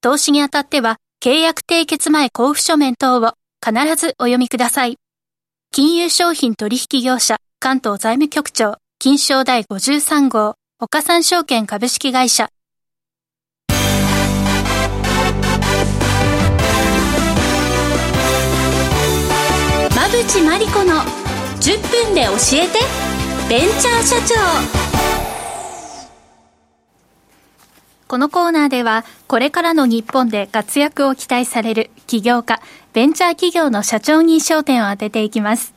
[0.00, 4.96] 投資にあたっては、契約締結前交付書面等を必ずお読みください。
[5.70, 12.48] 金融商品取引業者関東財務局長金賞第53号岡三証券株式会社
[20.02, 20.94] 馬淵真理子の
[21.60, 22.80] 10分で教えて
[23.48, 24.34] ベンチャー社長。
[28.08, 32.60] このコーナーではこれからの日本で活躍を期待される起業家
[32.92, 35.72] ベンチャー企業の社長に焦点を当てていきます。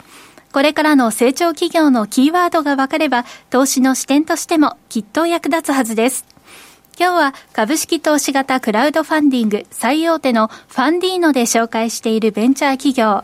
[0.51, 6.25] これからの成長企業のキーワードが分かれば投資の視点としてもきっと役立つはずです。
[6.99, 13.23] 今日は株式投資型クラウドファンディング最大手のファンディーノで紹介しているベンチャー企業。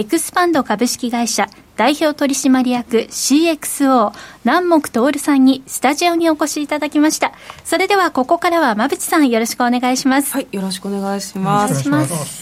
[0.00, 4.12] エクスパンド株式会社代表取締役 CXO
[4.46, 7.32] 南木徹さんにスタジオにお越しいただきました。
[7.64, 10.32] それではここからは馬淵さんよろしくお願いします。
[10.32, 11.74] はいよろしくお願いします。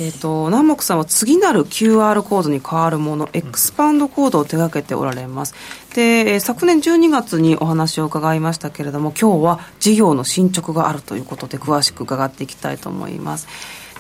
[0.01, 5.55] えっ、ー、と南木さんは次なる QR コードに変わるものエクスパンドコードを手掛けておられます。
[5.97, 13.49] で昨年12月にお話を伺いましたけれども今日は事業の進捗があるということで詳しく伺っていきたいと思います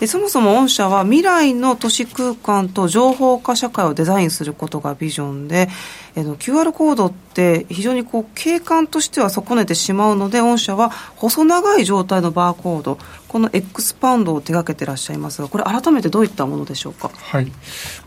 [0.00, 5.68] でそもそも御社は未来の都市空間と情報化社会をデザインすることがビジョンで、
[6.14, 17.10] えの QR コードって非常にこう景観としては損ねてしまうので御社は細長い状態のバーコードこの X パンドを手掛けてらっしゃいますがこれ改めてどういったものでしょうか？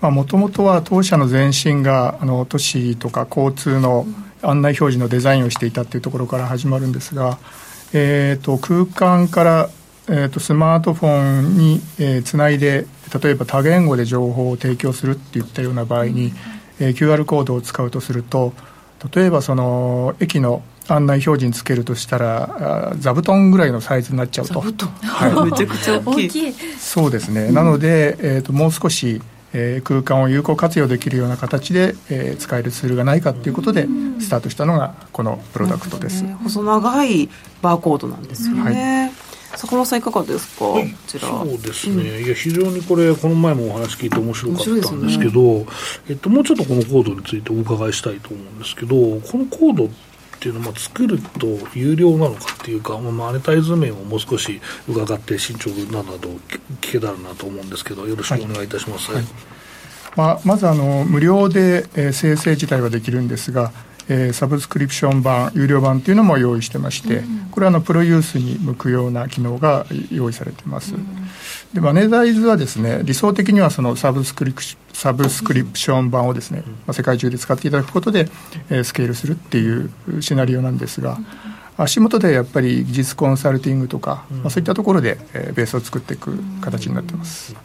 [0.02, 4.06] はもともとは当社の前身があの都市とか交通の
[4.42, 7.38] 案内表示のデザインをしていたというところから始まるんですが、
[7.94, 9.70] えーと空間から
[10.14, 12.86] えーと、スマートフォンに、えー、つないで
[13.24, 16.34] 例えば多言語で情報を提供するっていったような場合に、
[16.82, 18.54] えー、QR コードを使うとすると
[19.16, 24.72] 例えばその駅の案内表示につけるとしたら座布団ぐらいのサイズになっちゃうと、はい、
[25.50, 26.54] めちゃくちゃ大きい。
[26.78, 29.22] そうですね、うん、なので、えーと、もう少し、
[29.54, 33.88] えー、空間を有効活用できるような形で、えー、使えるツールがないかということで
[34.20, 37.30] スタートしたのがこのプロダクトです、ね、細長い
[37.62, 45.66] バーコードなんですよね、はい坂本さんいかがですか、はい、そうですね、うん、いや非常にこれこの前もお話聞いて面白かったんですけど、ね、
[46.10, 49.90] えっと、もうちょっとこのコードについてお伺いしたいと思うんですけどこのコードっ
[50.40, 59.34] ていうのは作ると有料なのかっていうか、まあ、マネタイズ面をもう少し伺って進捗など聞けたらなと思うんですけどよろしくお願いいたします、はいはい、
[60.16, 63.72] まあ、まずあの無料で、えー、生成自体はできるんですが
[64.10, 71.06] えー、サブスクリプション版有料版っていうのも用意してまして、うん、これはあのプロユースに向くような機能が用意されています、うん、
[71.74, 74.62] でマネタイズはですね理想的にはそのサブスクリプ
[74.94, 78.28] サブスクリプション版をですね、まあ、世界中で使っていただくことで、
[78.70, 79.90] えー、スケールするっていう
[80.22, 81.18] シナリオなんですが、
[81.78, 87.56] 足元でやっぱり技術コンサルティングとか、まあ、そういったところで、えー、ベースを作っていく形になってます。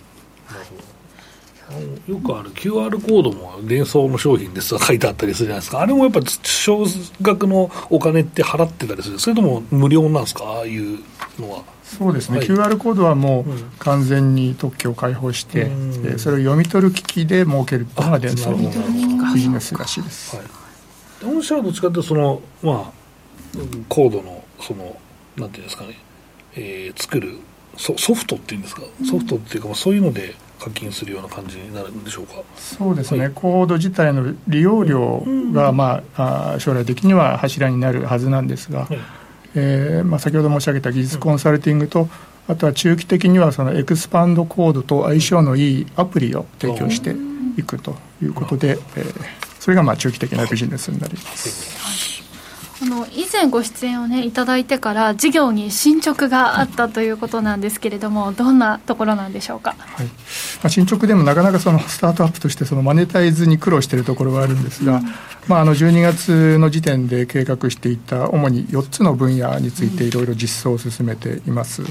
[2.06, 6.84] よくある QR コードも連想の商品ですとか書いてあったりするじゃないですか、あれもやっぱ少
[7.20, 11.00] 額のお金って払ってたりする、それとも無料なんですか、ああいう
[11.38, 11.64] のは。
[11.82, 18.56] そうですね、はい、QR コードはもう完全に特許を開放して、うん、それを読み取る機器で設けるというのが伝送の
[19.32, 20.36] ビジネスらしいです。
[20.36, 20.46] はい、
[21.24, 22.92] 御社はどっちかというとその、まあ、
[23.88, 24.96] コードのその
[25.36, 25.96] なんていうんですかね、
[26.56, 27.38] えー、作る
[27.76, 32.34] ソソフトっていうんですか、ソフトっていうか、そういうので課金するような感じになるんでしょうか？
[32.56, 38.98] そうですね、はい、コード自体の利用料が、まあ、あ将来的には柱になるはずなんですが、はい、
[39.54, 42.08] えー、まあ、先ほど申し上げた技術コンサルティングと、
[42.48, 47.14] あとは中期的にはそのエクスパンドコードと相性のいいアプリを提供して
[47.58, 49.14] いくということで、えー、
[49.60, 51.76] それがまあ中期的なビジネスになります。
[51.84, 52.25] あ
[52.86, 60.06] の以前ご出演をねいただいてから事業に進捗があったということなんですけれどもどんなところなんでしょうか、はい。
[60.06, 60.12] ま
[60.64, 65.14] あ、進捗でもなかなかその スタートアップとしてそのマネタイズに苦労しているところはあるんですが、うん、
[65.48, 71.82] まあ、あの12月の時点で計画していた主に4つの分野についていろいろ実装を進めています、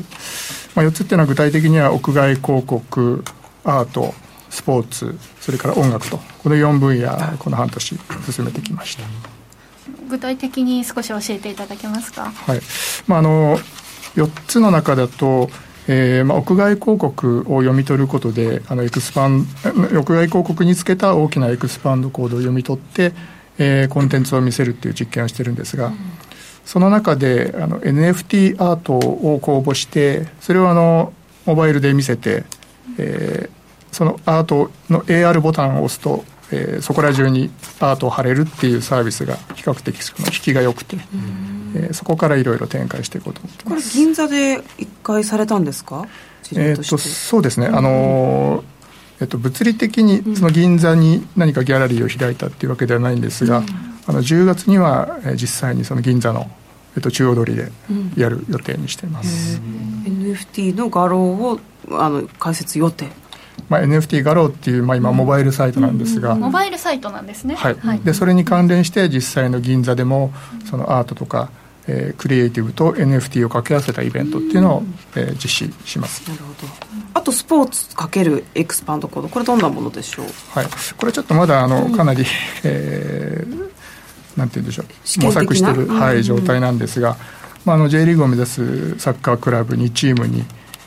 [0.75, 3.23] まあ、4つっていうのは具体的には屋外広告
[3.63, 4.13] アート
[4.49, 7.99] スポーツそれから音楽とこの4分野この半年
[8.31, 9.34] 進めてきました。
[10.05, 12.31] 具体的に少し教えていただけますか？
[12.31, 12.61] はい
[13.07, 13.57] まあ、あの
[14.15, 15.49] 4つの中だと
[15.87, 23.13] えーまあ、屋外広告を読み取ることであのエクスパン屋外広告につけた大きなエクスパンドコードを読み取って、
[23.59, 25.97] えー、コンテンツを見せるっていう実験をしてるんですが、うん、
[26.65, 31.13] その中であの NFT アートを公募してそれをあの
[31.45, 32.45] モバイルで見せて、
[32.97, 33.49] えー、
[33.91, 40.97] そのアートの AR ボタンを押すと、えー、そこら中にアートを貼れるっていうサービスが比較的その引きが良くて、
[41.75, 43.89] えー、そこからいろいろ展開していこうと思ってます。
[43.91, 46.05] これ銀座で一回されたんですか？
[46.53, 48.63] えー、とそうですね、あの
[49.19, 53.65] えっと、物理的にその銀座に何かギャラリーを開いたっていうわけではないんですが、うん、
[54.07, 56.51] あの10月には実際にその銀座の、
[56.95, 57.71] えっと、中央通りで
[58.15, 61.59] やる予定にしています、うん、NFT の画廊を
[61.91, 63.07] あの開設予定
[63.69, 70.33] まあ、NFT 画廊っていう、まあ、今モバイルサイトなんですが、うん、モバイルサイトなんですね、はい、はい、でそれに関連して実際の銀座でも
[70.69, 71.49] そのアートとか
[71.87, 74.83] えー、クリエイティブと NFT を掛け合わせたイベントっていうのを、
[75.15, 76.27] えー、実施します。
[76.27, 76.67] なるほど。
[77.13, 80.25] あとスポーツかけるエクスパンドコードこれどんなものでしょう？
[80.49, 80.67] はい。
[80.97, 82.25] これちょっとまだあの、かなり、
[82.63, 83.59] えー、
[84.35, 85.25] なんて言うんでしょう。
[85.25, 87.17] 模索してる、はい、状態なんですが、
[87.65, 90.43] まあ、あの J リーグを目指すサッカークラブ2チームに、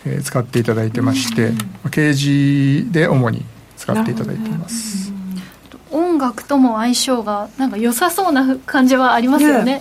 [0.07, 1.53] えー、使っていただいてまして、
[1.85, 3.45] 掲示で主に
[3.77, 5.13] 使っていただいています、
[5.91, 9.81] 音楽とも相性がなんか良さそうな感じはありますよね。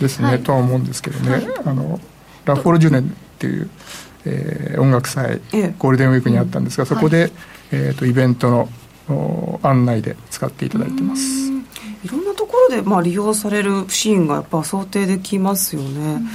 [0.00, 2.00] ですね、はい、とは思うんですけどね、はい、あの
[2.44, 3.04] ラフォルジュネンっ
[3.38, 3.70] ていう、
[4.24, 5.40] えー、音楽祭、
[5.78, 7.32] ゴールデンウィークにあったんですが、そこで、はい、
[7.72, 8.68] えーと、イベント
[9.08, 11.48] の案内で使っていただいてます。
[12.04, 15.88] いろんなところで、まあ、利用されるシーンがやっぱ想定できますよね。
[16.14, 16.28] うん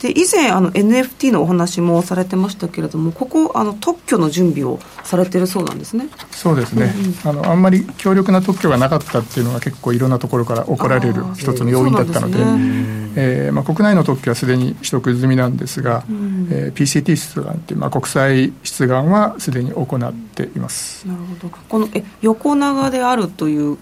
[0.00, 6.08] で以前あの NFT のお話もされてましたけれどもここあの特許の準備をされてるそうなんですね。
[6.30, 12.38] そうですね、うんうん、あのあんまり強力な特許がなかったっていうのが結構いろんなところから怒られる一つの要因だったので。
[12.38, 21.06] で、ね、えー、まあ、国内の特許はすでに取得済みなんですが、うん、えー、PCT 出願っていう、まあ、国際出願はすでに行っています。
[21.06, 21.54] なるほど。
[21.68, 23.78] このえ横長であるという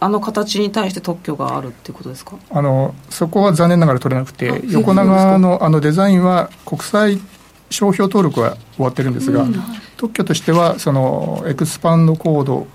[0.00, 2.36] あの形に対して特許があるっていうことですか？
[2.50, 7.20] あのそこは残念ながら取れなくて横長のあのデザインは国際
[7.70, 9.54] 商標登録は終わってるんですが、うん、
[9.96, 12.66] 特許としてはそのエクスパンドコード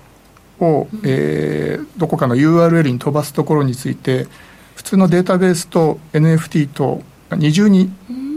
[0.60, 4.26] を、うん、えー、どこかの URL に飛ばすところについて
[4.74, 7.90] 普通のデータベースと NFT と二重に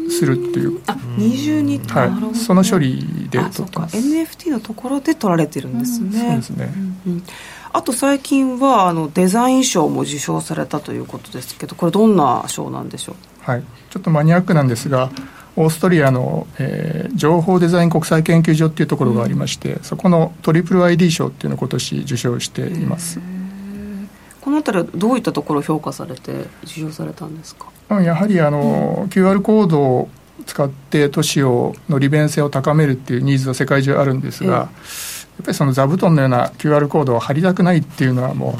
[0.10, 3.98] するっていう、あ二重に、はい、その処理で取ってます。
[3.98, 6.74] NFT のところで取られてるんですね、そうですね、
[7.06, 7.24] うん
[7.72, 13.16] あと最近はあのデザイン賞も受賞されたということですけどこれどんな賞なんでしょう？
[13.42, 13.64] はい。
[13.90, 15.12] ちょっとマニアックなんですが
[15.56, 23.20] オーストリアの、えー、情報デザイン国際研究所っていうところがありまして、うん、そこのトリプル ID 賞っていうのを今年受賞しています。
[24.42, 27.68] この辺りはどういったところを評価されて受賞されたんですか？
[28.02, 30.10] やはりあの、うん、QR コードを
[30.46, 34.70] 使って都市をの利便性を高めるっていうニーズは世界中あるんですが、
[35.42, 38.58] っぱりその座布団のような QR コードを貼りたくないっていうのはも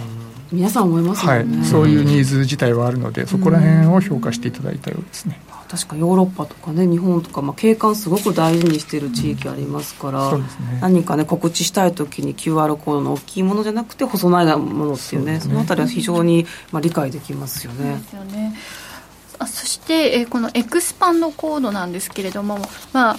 [0.52, 5.40] う、皆さん思いますよね、はい、そういうニーズ自体はあるのでそこら辺を評価していただいたようですね。
[5.70, 10.48] 確かヨーロッパとかね日本とか、まあ、景観すごく大事にしている地域ありますから、うんね、
[10.82, 17.98] 何かね告知したい時に QR コードの大きいものじゃなくて細長いものっていうね、ね、そのあたりは非常に、まあ、理解できますよね。
[17.98, 18.56] ですよね。
[19.38, 22.60] あそして、えこのエクスパンドコードなんですけれども、
[22.92, 23.18] まあ、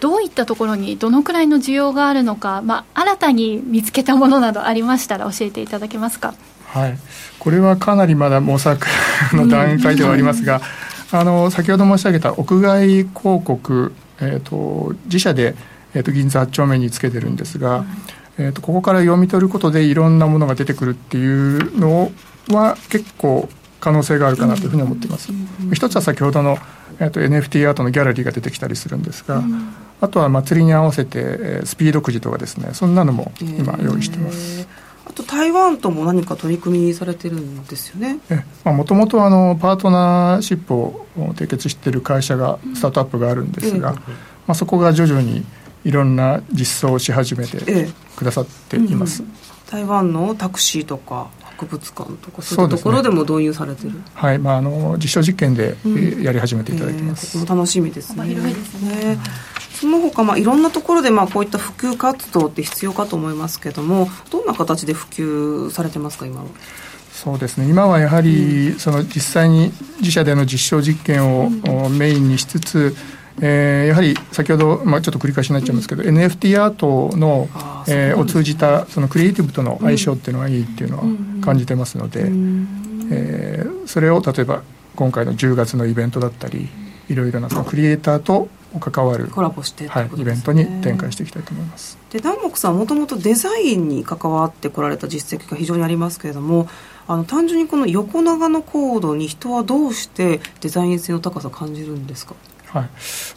[0.00, 6.34] どういったところにどのくらいの需要があるのか、まあ、新たに見つけたものなどありましたら教えていただけますか？
[6.66, 6.98] はい、
[7.38, 8.86] これはかなりまだ模索
[9.32, 10.60] の段階ではありますが、
[11.12, 13.12] あの先ほど申し上げた屋外広
[13.44, 15.56] 告、えーと、自社で、
[15.94, 17.84] えーと、銀座8丁目につけてるんですが、
[18.38, 22.12] えーと、ここから読み取ることでいろんなものが出てくるっていうの
[22.48, 23.48] は結構
[23.80, 25.32] 可能性があるかなというふうに思っています。
[25.72, 26.56] 一つは先ほどの、
[27.00, 29.42] えー、と NFT アートのギャラリーが出てきたりするんですが、
[30.00, 34.66] あとは祭りに合わせてスピードくじとかですねそんなのも今用意してます。
[35.06, 38.20] あと台湾とも何か取り組みされてるんですよね？
[38.64, 44.02] もともとパートナーシップを締結している会社がスタートアップがあるんですが、ま
[44.48, 45.44] あ、そこが徐々に
[45.84, 49.24] いろんな実装をし始めてくださっています、
[49.68, 55.76] 台湾のタクシーとか博物館とかそういうところでも導入されてる、ね、はい、まあ、あの実証実験で、
[56.22, 58.26] やり始めていただいてます、えー、楽しみですね。
[58.26, 59.18] 広いですね、
[59.80, 66.46] その他、まあ、いろんなところで、まあ、こういった普及活動って必要かと思いますけどもどんな形で普及されてますか今は？
[67.12, 67.68] そうですね。
[67.68, 72.94] 今はやはり、うん、その実際に自社での実証実験を、うん、メインにしつつ、
[73.40, 77.48] えー、やはり先ほど、まあ、ちょっと繰り返しになっちゃいますけど、うん、NFT アートの、
[77.88, 81.04] えー、を通じたそのクリエイティブとの相性っていうのがいいっていうのは
[81.40, 82.24] 感じてますので、
[83.10, 84.62] えー、それを例えば
[84.96, 86.68] 今回の10月のイベントだったり
[87.08, 88.48] いろいろなそのクリエイターと
[88.78, 91.98] 関わるコラボして、ね、はい、イベントに展開していきたいと思います。
[92.10, 96.68] で南北さんもともとデザインに関わってこられた実績が非常にありますけれども
[97.08, 102.34] あの単純にこの横長のコードに人はどうしてデザイン性の高さを感じるんですか？
[102.66, 102.90] はい。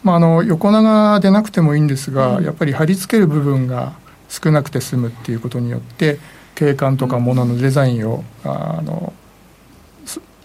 [0.04, 3.94] まあ、あの横長でなくてもいいんですが、うん、やっぱり貼り付ける部分が
[4.28, 6.18] 少なくて済むっていうことによって
[6.54, 9.12] 景観とかもののデザインを、うん、あの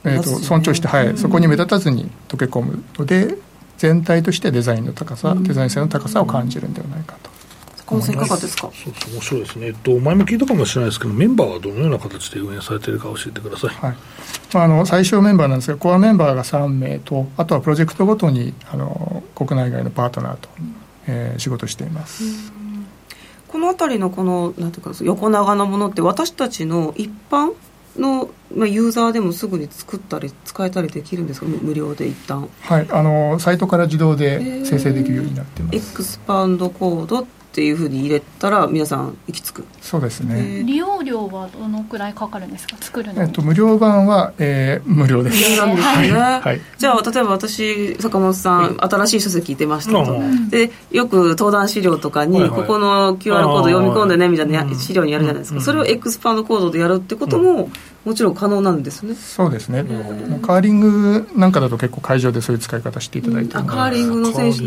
[0.06, 3.38] えーと、尊重して、はい、そこに目立たずに溶け込むので
[3.80, 7.30] 全体としてデザインの高さ、デザイン性の高さを感じるんではないかと。
[7.78, 8.70] 坂本さんいかがですか？
[8.74, 13.96] そうそう面白いですね、えっと、前も聞いたかもしれないですけどメンバーはどのような形で運営されているか教えてください、はい。
[14.54, 20.50] まあ、あの最小メンバーなんですがコアメンバーが3名とあとはプロジェクトごとにあの国内外のパートナーと、
[21.08, 22.52] えー、仕事しています。
[23.48, 27.54] この辺りのこのなんていうか横長のものって私たちの一般
[27.98, 31.46] の、まあ、ユーザーでもすぐに作ったり使えたりできるんですか？
[31.46, 32.50] 無料で一旦。
[32.62, 39.66] はいあのサイトから自動で生成できるようになってます、エクスパンドコードっていうふうに入れたら皆さん行き着く？
[39.82, 40.64] そうですね。
[40.64, 42.78] 利用料はどのくらいかかるんですか？
[42.80, 45.50] 作るのえっと、無料版は、えー、無料です。
[45.50, 50.20] 無料なんですね、はい、じゃあ例えば私坂本さん、はい、新しい書籍出ましたと、
[50.50, 57.70] でよく登壇資料とかに、はいはい、ここの QR コード読み込んでねみたいな資料にやるじゃないですか、それをエクスパンドコードでやるってことも、
[58.06, 59.16] もちろん可能なんですね。
[59.16, 59.84] そうですね。
[60.42, 63.58] カーリングなんかだと結構会場でそういう使い方していただいて。
[63.58, 64.60] るカーリングの選手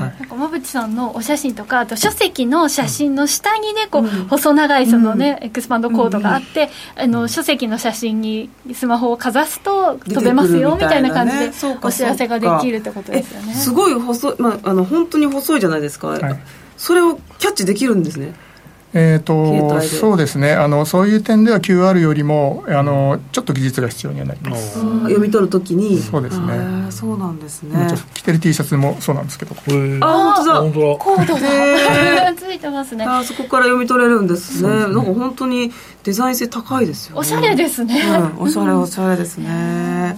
[0.00, 11.50] なんか馬淵さんのお写真とかあと書籍の写真の下にねこう、細長いそのね、エクスパンドコードがあって、あの書籍の写真にスマホをかざすと飛べますよみたいな感じで
[11.82, 13.54] お知らせができるってことですよね。
[13.54, 16.38] すごい細い、まあ、あの本当に細いじゃないですか、はい、
[16.76, 18.34] それをキャッチできるんですね
[18.94, 20.52] えーと、そうですね。
[20.52, 24.80] あのそういう点では QR よりもあのちょっと技術が必要にはなります。
[24.80, 25.98] 読み取るときに。
[25.98, 26.90] そうですね。
[26.90, 27.88] そうなんですね。
[28.14, 29.54] 着てる T シャツもそうなんですけど。
[29.54, 30.60] あ本当だ。
[30.60, 30.96] 本当だ。
[30.96, 31.40] コードが。
[32.34, 33.04] ついてますね。
[33.04, 35.70] あそこから読み取れるんですね、ね、なんか本当に
[36.04, 37.20] デザイン性高いですよね。
[37.20, 38.00] おしゃれですね、
[38.38, 40.16] うん、おしゃれおしゃれですね、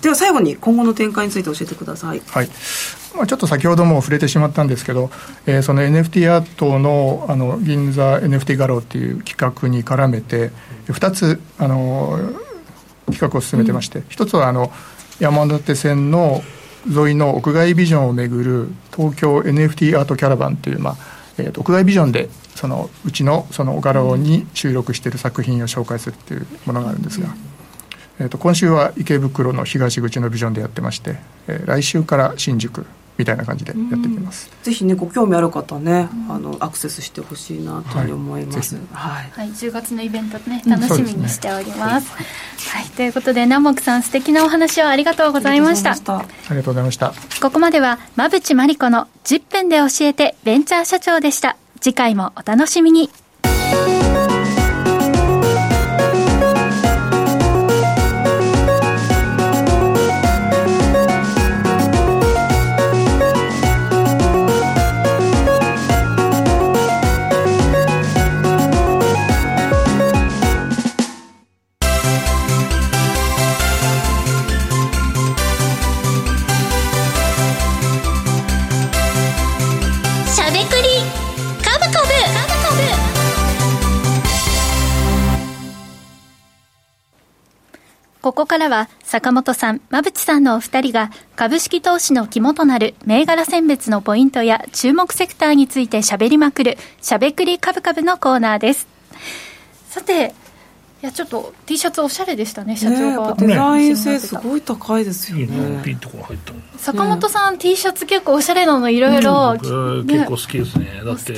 [0.00, 2.22] では最後に今後の展開について教えてください。
[2.26, 2.48] はい
[3.18, 5.10] まあ、ちょっと先ほども触れてしまったんですけど、
[5.46, 10.52] えー、その NFT アートのあの銀座 NFT 画廊っていう企画に絡めて
[10.86, 12.18] 2つあの
[13.06, 14.70] 企画を進めてまして、うん、1つはあの
[15.18, 16.42] 山手線の
[16.86, 20.96] 沿いの屋外ビジョンをめぐる東京 NFT アートキャラバンという、まあ
[21.38, 27.34] えー、と屋外ビジョンでそのうちのその画廊に収録している作品を紹介するっていうものがあるんですが。
[28.20, 32.84] えーと、今週は池袋の東口のビジョンでやってまして、えー、来週から新宿
[33.18, 42.26] みたいな感じでやっていきます、ぜひねご興味ある方ね、あのアクセスしてほしいなと思います、はい、はい、10月のイベントね楽しみにしております、ね、
[42.72, 45.90] はい、ということで南木さん素敵なお話をありがとうございました。
[45.90, 47.12] ありがとうございました。
[47.42, 51.56] ここまでは馬淵真理子の10分で教えてベンチャー社長でした。
[51.80, 53.10] 次回もお楽しみに
[88.28, 98.86] ここからは坂本さん、馬淵さんのお二人が株式投資の肝となる銘柄選別のポイントや注目セクターについて喋りまくるしゃべくり株株のコーナーです。
[99.88, 100.34] さて、
[101.00, 105.80] いやちょっと T シャツおしゃれでしたね社長が、ね、デザイン性すごい高いですよね。
[105.84, 111.00] ピンとこ入った坂本さん、T シャツ結構おしゃれなのいろいろ、結構好きですね。
[111.04, 111.34] だって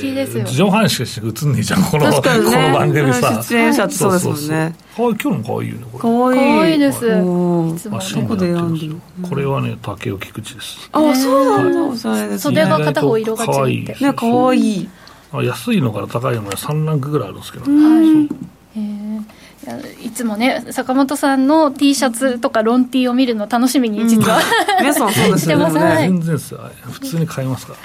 [0.47, 4.75] 上半身しか映んねえじゃんこの,、この番組さ 出演者ってそうですもんね。
[4.97, 6.01] かわい今日も可愛いよねこれ。
[6.01, 7.05] かわいいです。
[7.05, 8.95] いつもどこで選んでる
[9.29, 10.89] これはね竹尾菊池です。
[10.91, 11.83] あそうなんだ。
[11.83, 14.59] おしゃれです袖が片方色が違ってねかわい。
[14.59, 14.89] い
[15.33, 18.23] 安いのから高いのまで3ランクぐらいあるんですけど、はい。
[18.75, 19.00] へえ
[20.03, 24.43] いつもね坂本さんの T シャツとかロン T を見るの楽しみに実は、うん、
[24.79, 25.81] 皆さんそうですよね。
[25.99, 27.79] 全然です普通に買いますから、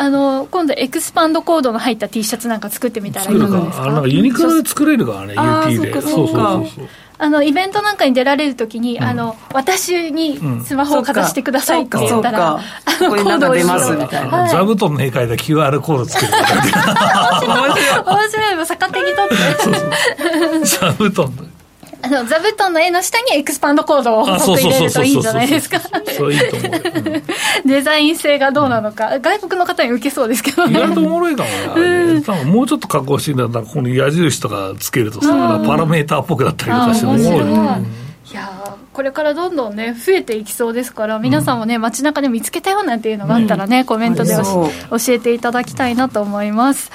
[0.00, 3.36] あの今度エクスパンドコードの入った T シャツなんか作ってみたらい。
[3.36, 5.26] いかですかあなんかユニクロで作れるから。
[5.26, 6.88] ね UT でそうそうそうそう
[7.22, 12.64] あのイベントなんかに出られるときに、うん、あの私にスマホをかざしてくださいって言ったら、うん、あ
[12.98, 14.30] のコードを出ますみたい。
[14.30, 17.40] な、座布団の絵描いた QR コードつけるみたいな。
[17.44, 18.04] 面白い。
[18.06, 18.66] 面白い。
[18.66, 19.28] 逆手にとっ
[20.60, 20.64] て。
[20.64, 21.50] 座布団
[22.02, 25.80] あの座布団の絵の下にエクスパンドコードを入れるといいんじゃないですか？
[26.16, 30.78] そういいと思う、うん、デザイン性がどうなのか、外国の方に受けそうですけどね。
[30.78, 31.48] 意外とおもろいかも
[31.80, 37.44] ね、多分もうちょっと加工してんだったらここに矢印とかつけるとさ、パラメーターっぽくなったりとかしておもろい
[37.80, 37.86] ね。
[38.30, 38.34] い。
[38.34, 38.48] や
[38.92, 44.70] これからどんどんね増えていきそうですから皆さんもね、街中で見つけたよなんていうのがあったらね、コメントで教
[45.08, 46.90] えていただきたいなと思います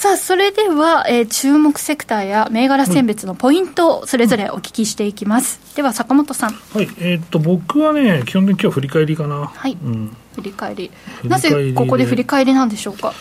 [0.00, 6.52] さあそれでは、えー、注目セクターや銘柄選別のポイントをそれぞれお聞きしていきます、では坂本さん。
[6.54, 9.48] はいえー、っと僕はね基本的に今日は振り返りかな。
[9.54, 10.90] はい、うん、振り返り。
[11.24, 13.12] なぜここで振り返りなんでしょうか？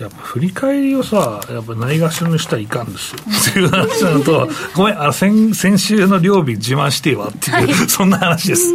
[0.00, 3.20] やっぱ振り返りをさ、やっぱないがしろにしたらいかんですよ。
[3.22, 8.72] っていう話なのと、 ごめん、あの先先週の料理自慢してわっていう、はい、 そんな話です。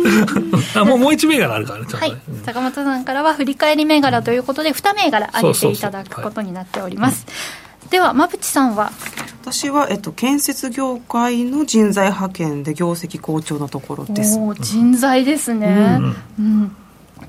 [0.75, 7.25] あ もうもう一銘柄あるからね、はい、坂本さんからは振り返り銘柄ということで、2銘柄挙げていただくことになっております。
[7.89, 8.91] では馬淵さんは？
[9.41, 14.37] 私は、えっと、建設業界の人材派遣で業績好調なところです。
[14.59, 16.75] 人材ですね、うん、うん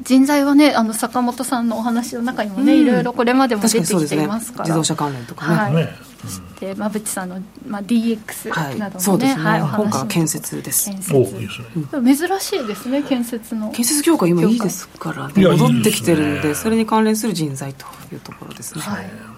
[0.02, 5.74] 人材はねあの坂本さんのお話の中にもね、うん、いろいろこれまでも出てきていますから、ね、自動車関連とかね、はい。
[5.74, 5.88] ね。
[6.20, 10.90] そして馬淵さんの、まあ、DX などもね、はい、そうですね、はい、今回は建設です。
[10.90, 13.70] 建設珍しいですね建設の。
[13.70, 15.32] 建設業界今いいですからね。
[15.36, 19.29] 戻ってきてるんでそれに関連する人材というところですね、はい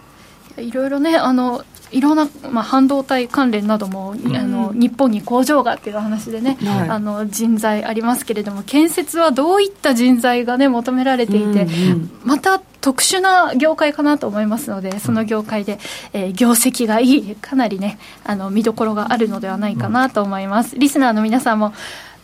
[0.58, 15.78] いろいろねあのいろんな、まあ、半導体関連なども、うん、あの日本に工場がっていう話でね、はい、あの人材ありますけれども建設はどういった人材がね求められていて、うんうん、また特殊な業界かなと思いますのでその業界で、
[16.12, 21.72] えー、業績がいいかなりねあの見どころがあるのではないかなと思います、リスナーの皆さんも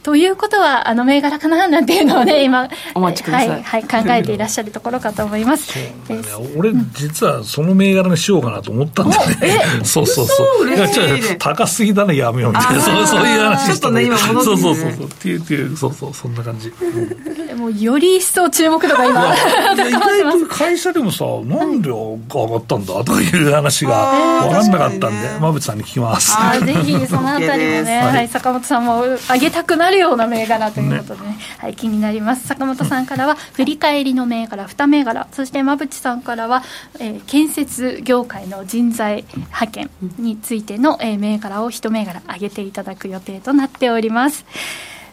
[0.03, 5.73] ということはあの銘柄かななんていうのをね今お待ちください、はい、はい、考えていらっしゃるところかと思います。
[6.07, 6.23] そうね、
[6.57, 9.61] 俺、実はその銘柄にしようかなと思ったんだね。
[9.85, 10.69] そうそうそう。
[10.69, 11.03] いやちょ
[11.39, 12.81] 高すぎだねやめようみたいな。
[12.81, 13.67] そうそういう話。
[13.67, 15.07] ちょっとね今戻って、ね、そうそうそうそう。
[15.07, 19.35] っていうっていうそうそうそんな感じ、うん、もうより一層注目度が今
[19.89, 23.05] 意外と会社でもさなんで上がったんだ？
[23.05, 25.29] という話が分かんなかったんで。
[25.39, 26.37] 馬淵さんに聞きます。
[26.39, 31.39] あぜひそのあたりもね、はい、坂本さんも上げたくなるような銘柄ということでね、ね。
[31.59, 32.47] はい、気になります。
[32.47, 36.63] 坂本さんからは振り返りの銘柄2銘柄そして馬淵さんからは、
[36.99, 44.45] えー、建設業界の人材派遣についての、えー、銘柄を1銘柄上げていただく予定となっております。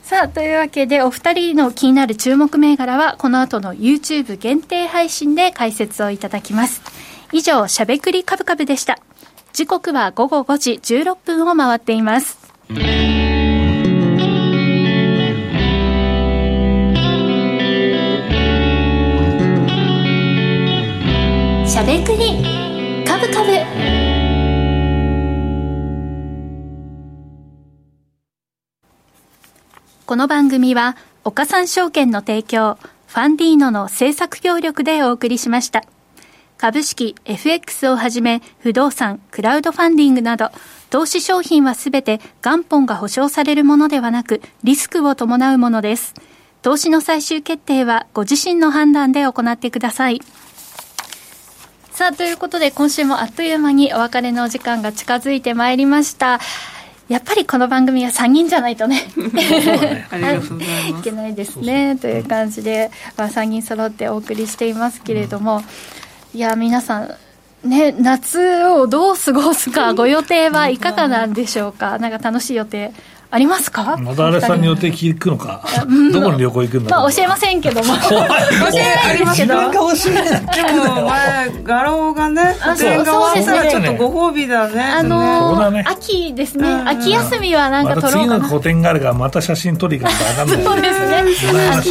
[0.04, 6.82] さあというわけでお二人の気になる注目銘柄はこの後の YouTube 限定配信で解説をいただきます。
[7.32, 9.00] 以上しゃべくりカブカブでした。
[9.56, 12.38] 時刻は午後5時16分を回っています
[22.06, 23.52] くりカブカブ。
[30.06, 32.78] この番組は岡三証券の提供
[33.08, 35.84] ファンディーノの制作協力でお送りしました。
[36.60, 40.52] 株式 FX をはじめ不動産クラウドファンディングなど
[40.92, 46.14] 投資商品はすべて元本が保証されるものではなくリスクを伴うものです。
[46.62, 50.22] 投資の最終決定はご自身の判断で行ってください。
[51.96, 56.42] さあ、ということで、今週もあっという間にお別れのお時間が近づいてまいりました。
[57.08, 59.04] やっぱりこの番組は3人じゃないとね。
[59.16, 61.96] いけないですね。
[61.96, 65.62] という感じで、まあ、3人揃ってお送りしていますけれども、
[66.34, 67.16] いや皆さん
[67.64, 71.98] ね、夏をどう過ごすかご予定はいかがなんでしょうか？
[71.98, 72.92] なんか楽しい予定
[73.32, 73.98] ありますか？
[73.98, 75.64] またあれさんに予定聞くのか、
[76.14, 77.94] どこに旅行行くんだまあ教えませんけども。
[78.10, 79.60] 教えないですけど。
[79.72, 84.82] でも前画廊がね個展が終わったらちょっとご褒美だね。
[84.82, 86.68] あの秋ですね。
[86.86, 88.22] 秋休みはなんか撮ろうかな。
[88.22, 91.00] 次の個展があるからまた写真撮りがか分かんない そうです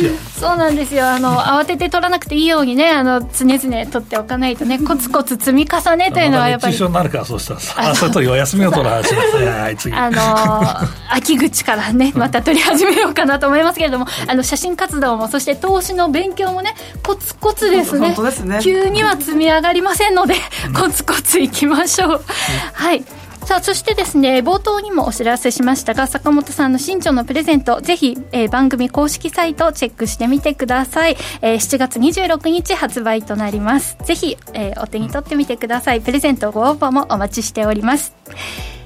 [0.03, 1.09] ねそうなんですよ。
[1.09, 6.73] あの慌てて撮らなくていいようにねあの常々撮っておかないとねコツコツ積み重ねというのはやっぱり。
[6.73, 7.91] 熱中症になるからそうしたら。
[7.91, 9.95] あそれとお休みを取る話ですねはい次。
[9.95, 18.15] あの秋口からねまた撮り始めようかなと思いますけれどもあの写真活動もそして投資の勉強もねコツコツですね。
[18.61, 20.35] 急には積み上がりませんので
[20.77, 22.25] コツコツいきましょう、
[22.73, 23.05] はい
[23.45, 38.17] さあそしてですね冒頭にもお知らせしましたが坂本さんの新庄のプレゼントぜひ、えー、番組公式サイトをチェックしてみてください、えー、7月26日発売となりますぜひ、えー、お手に取ってみてくださいプレゼントご応募もお待ちしております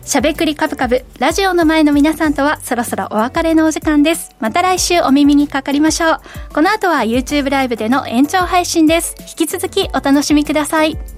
[0.08, 4.34] しゃべくりカブカブ、ラジオの前の皆さんとはそろそろお別れのお時間です。
[4.40, 6.20] また来週お耳にかかりましょう。
[6.54, 9.14] この後は YouTube ライブでの延長配信です。
[9.20, 11.17] 引き続きお楽しみください。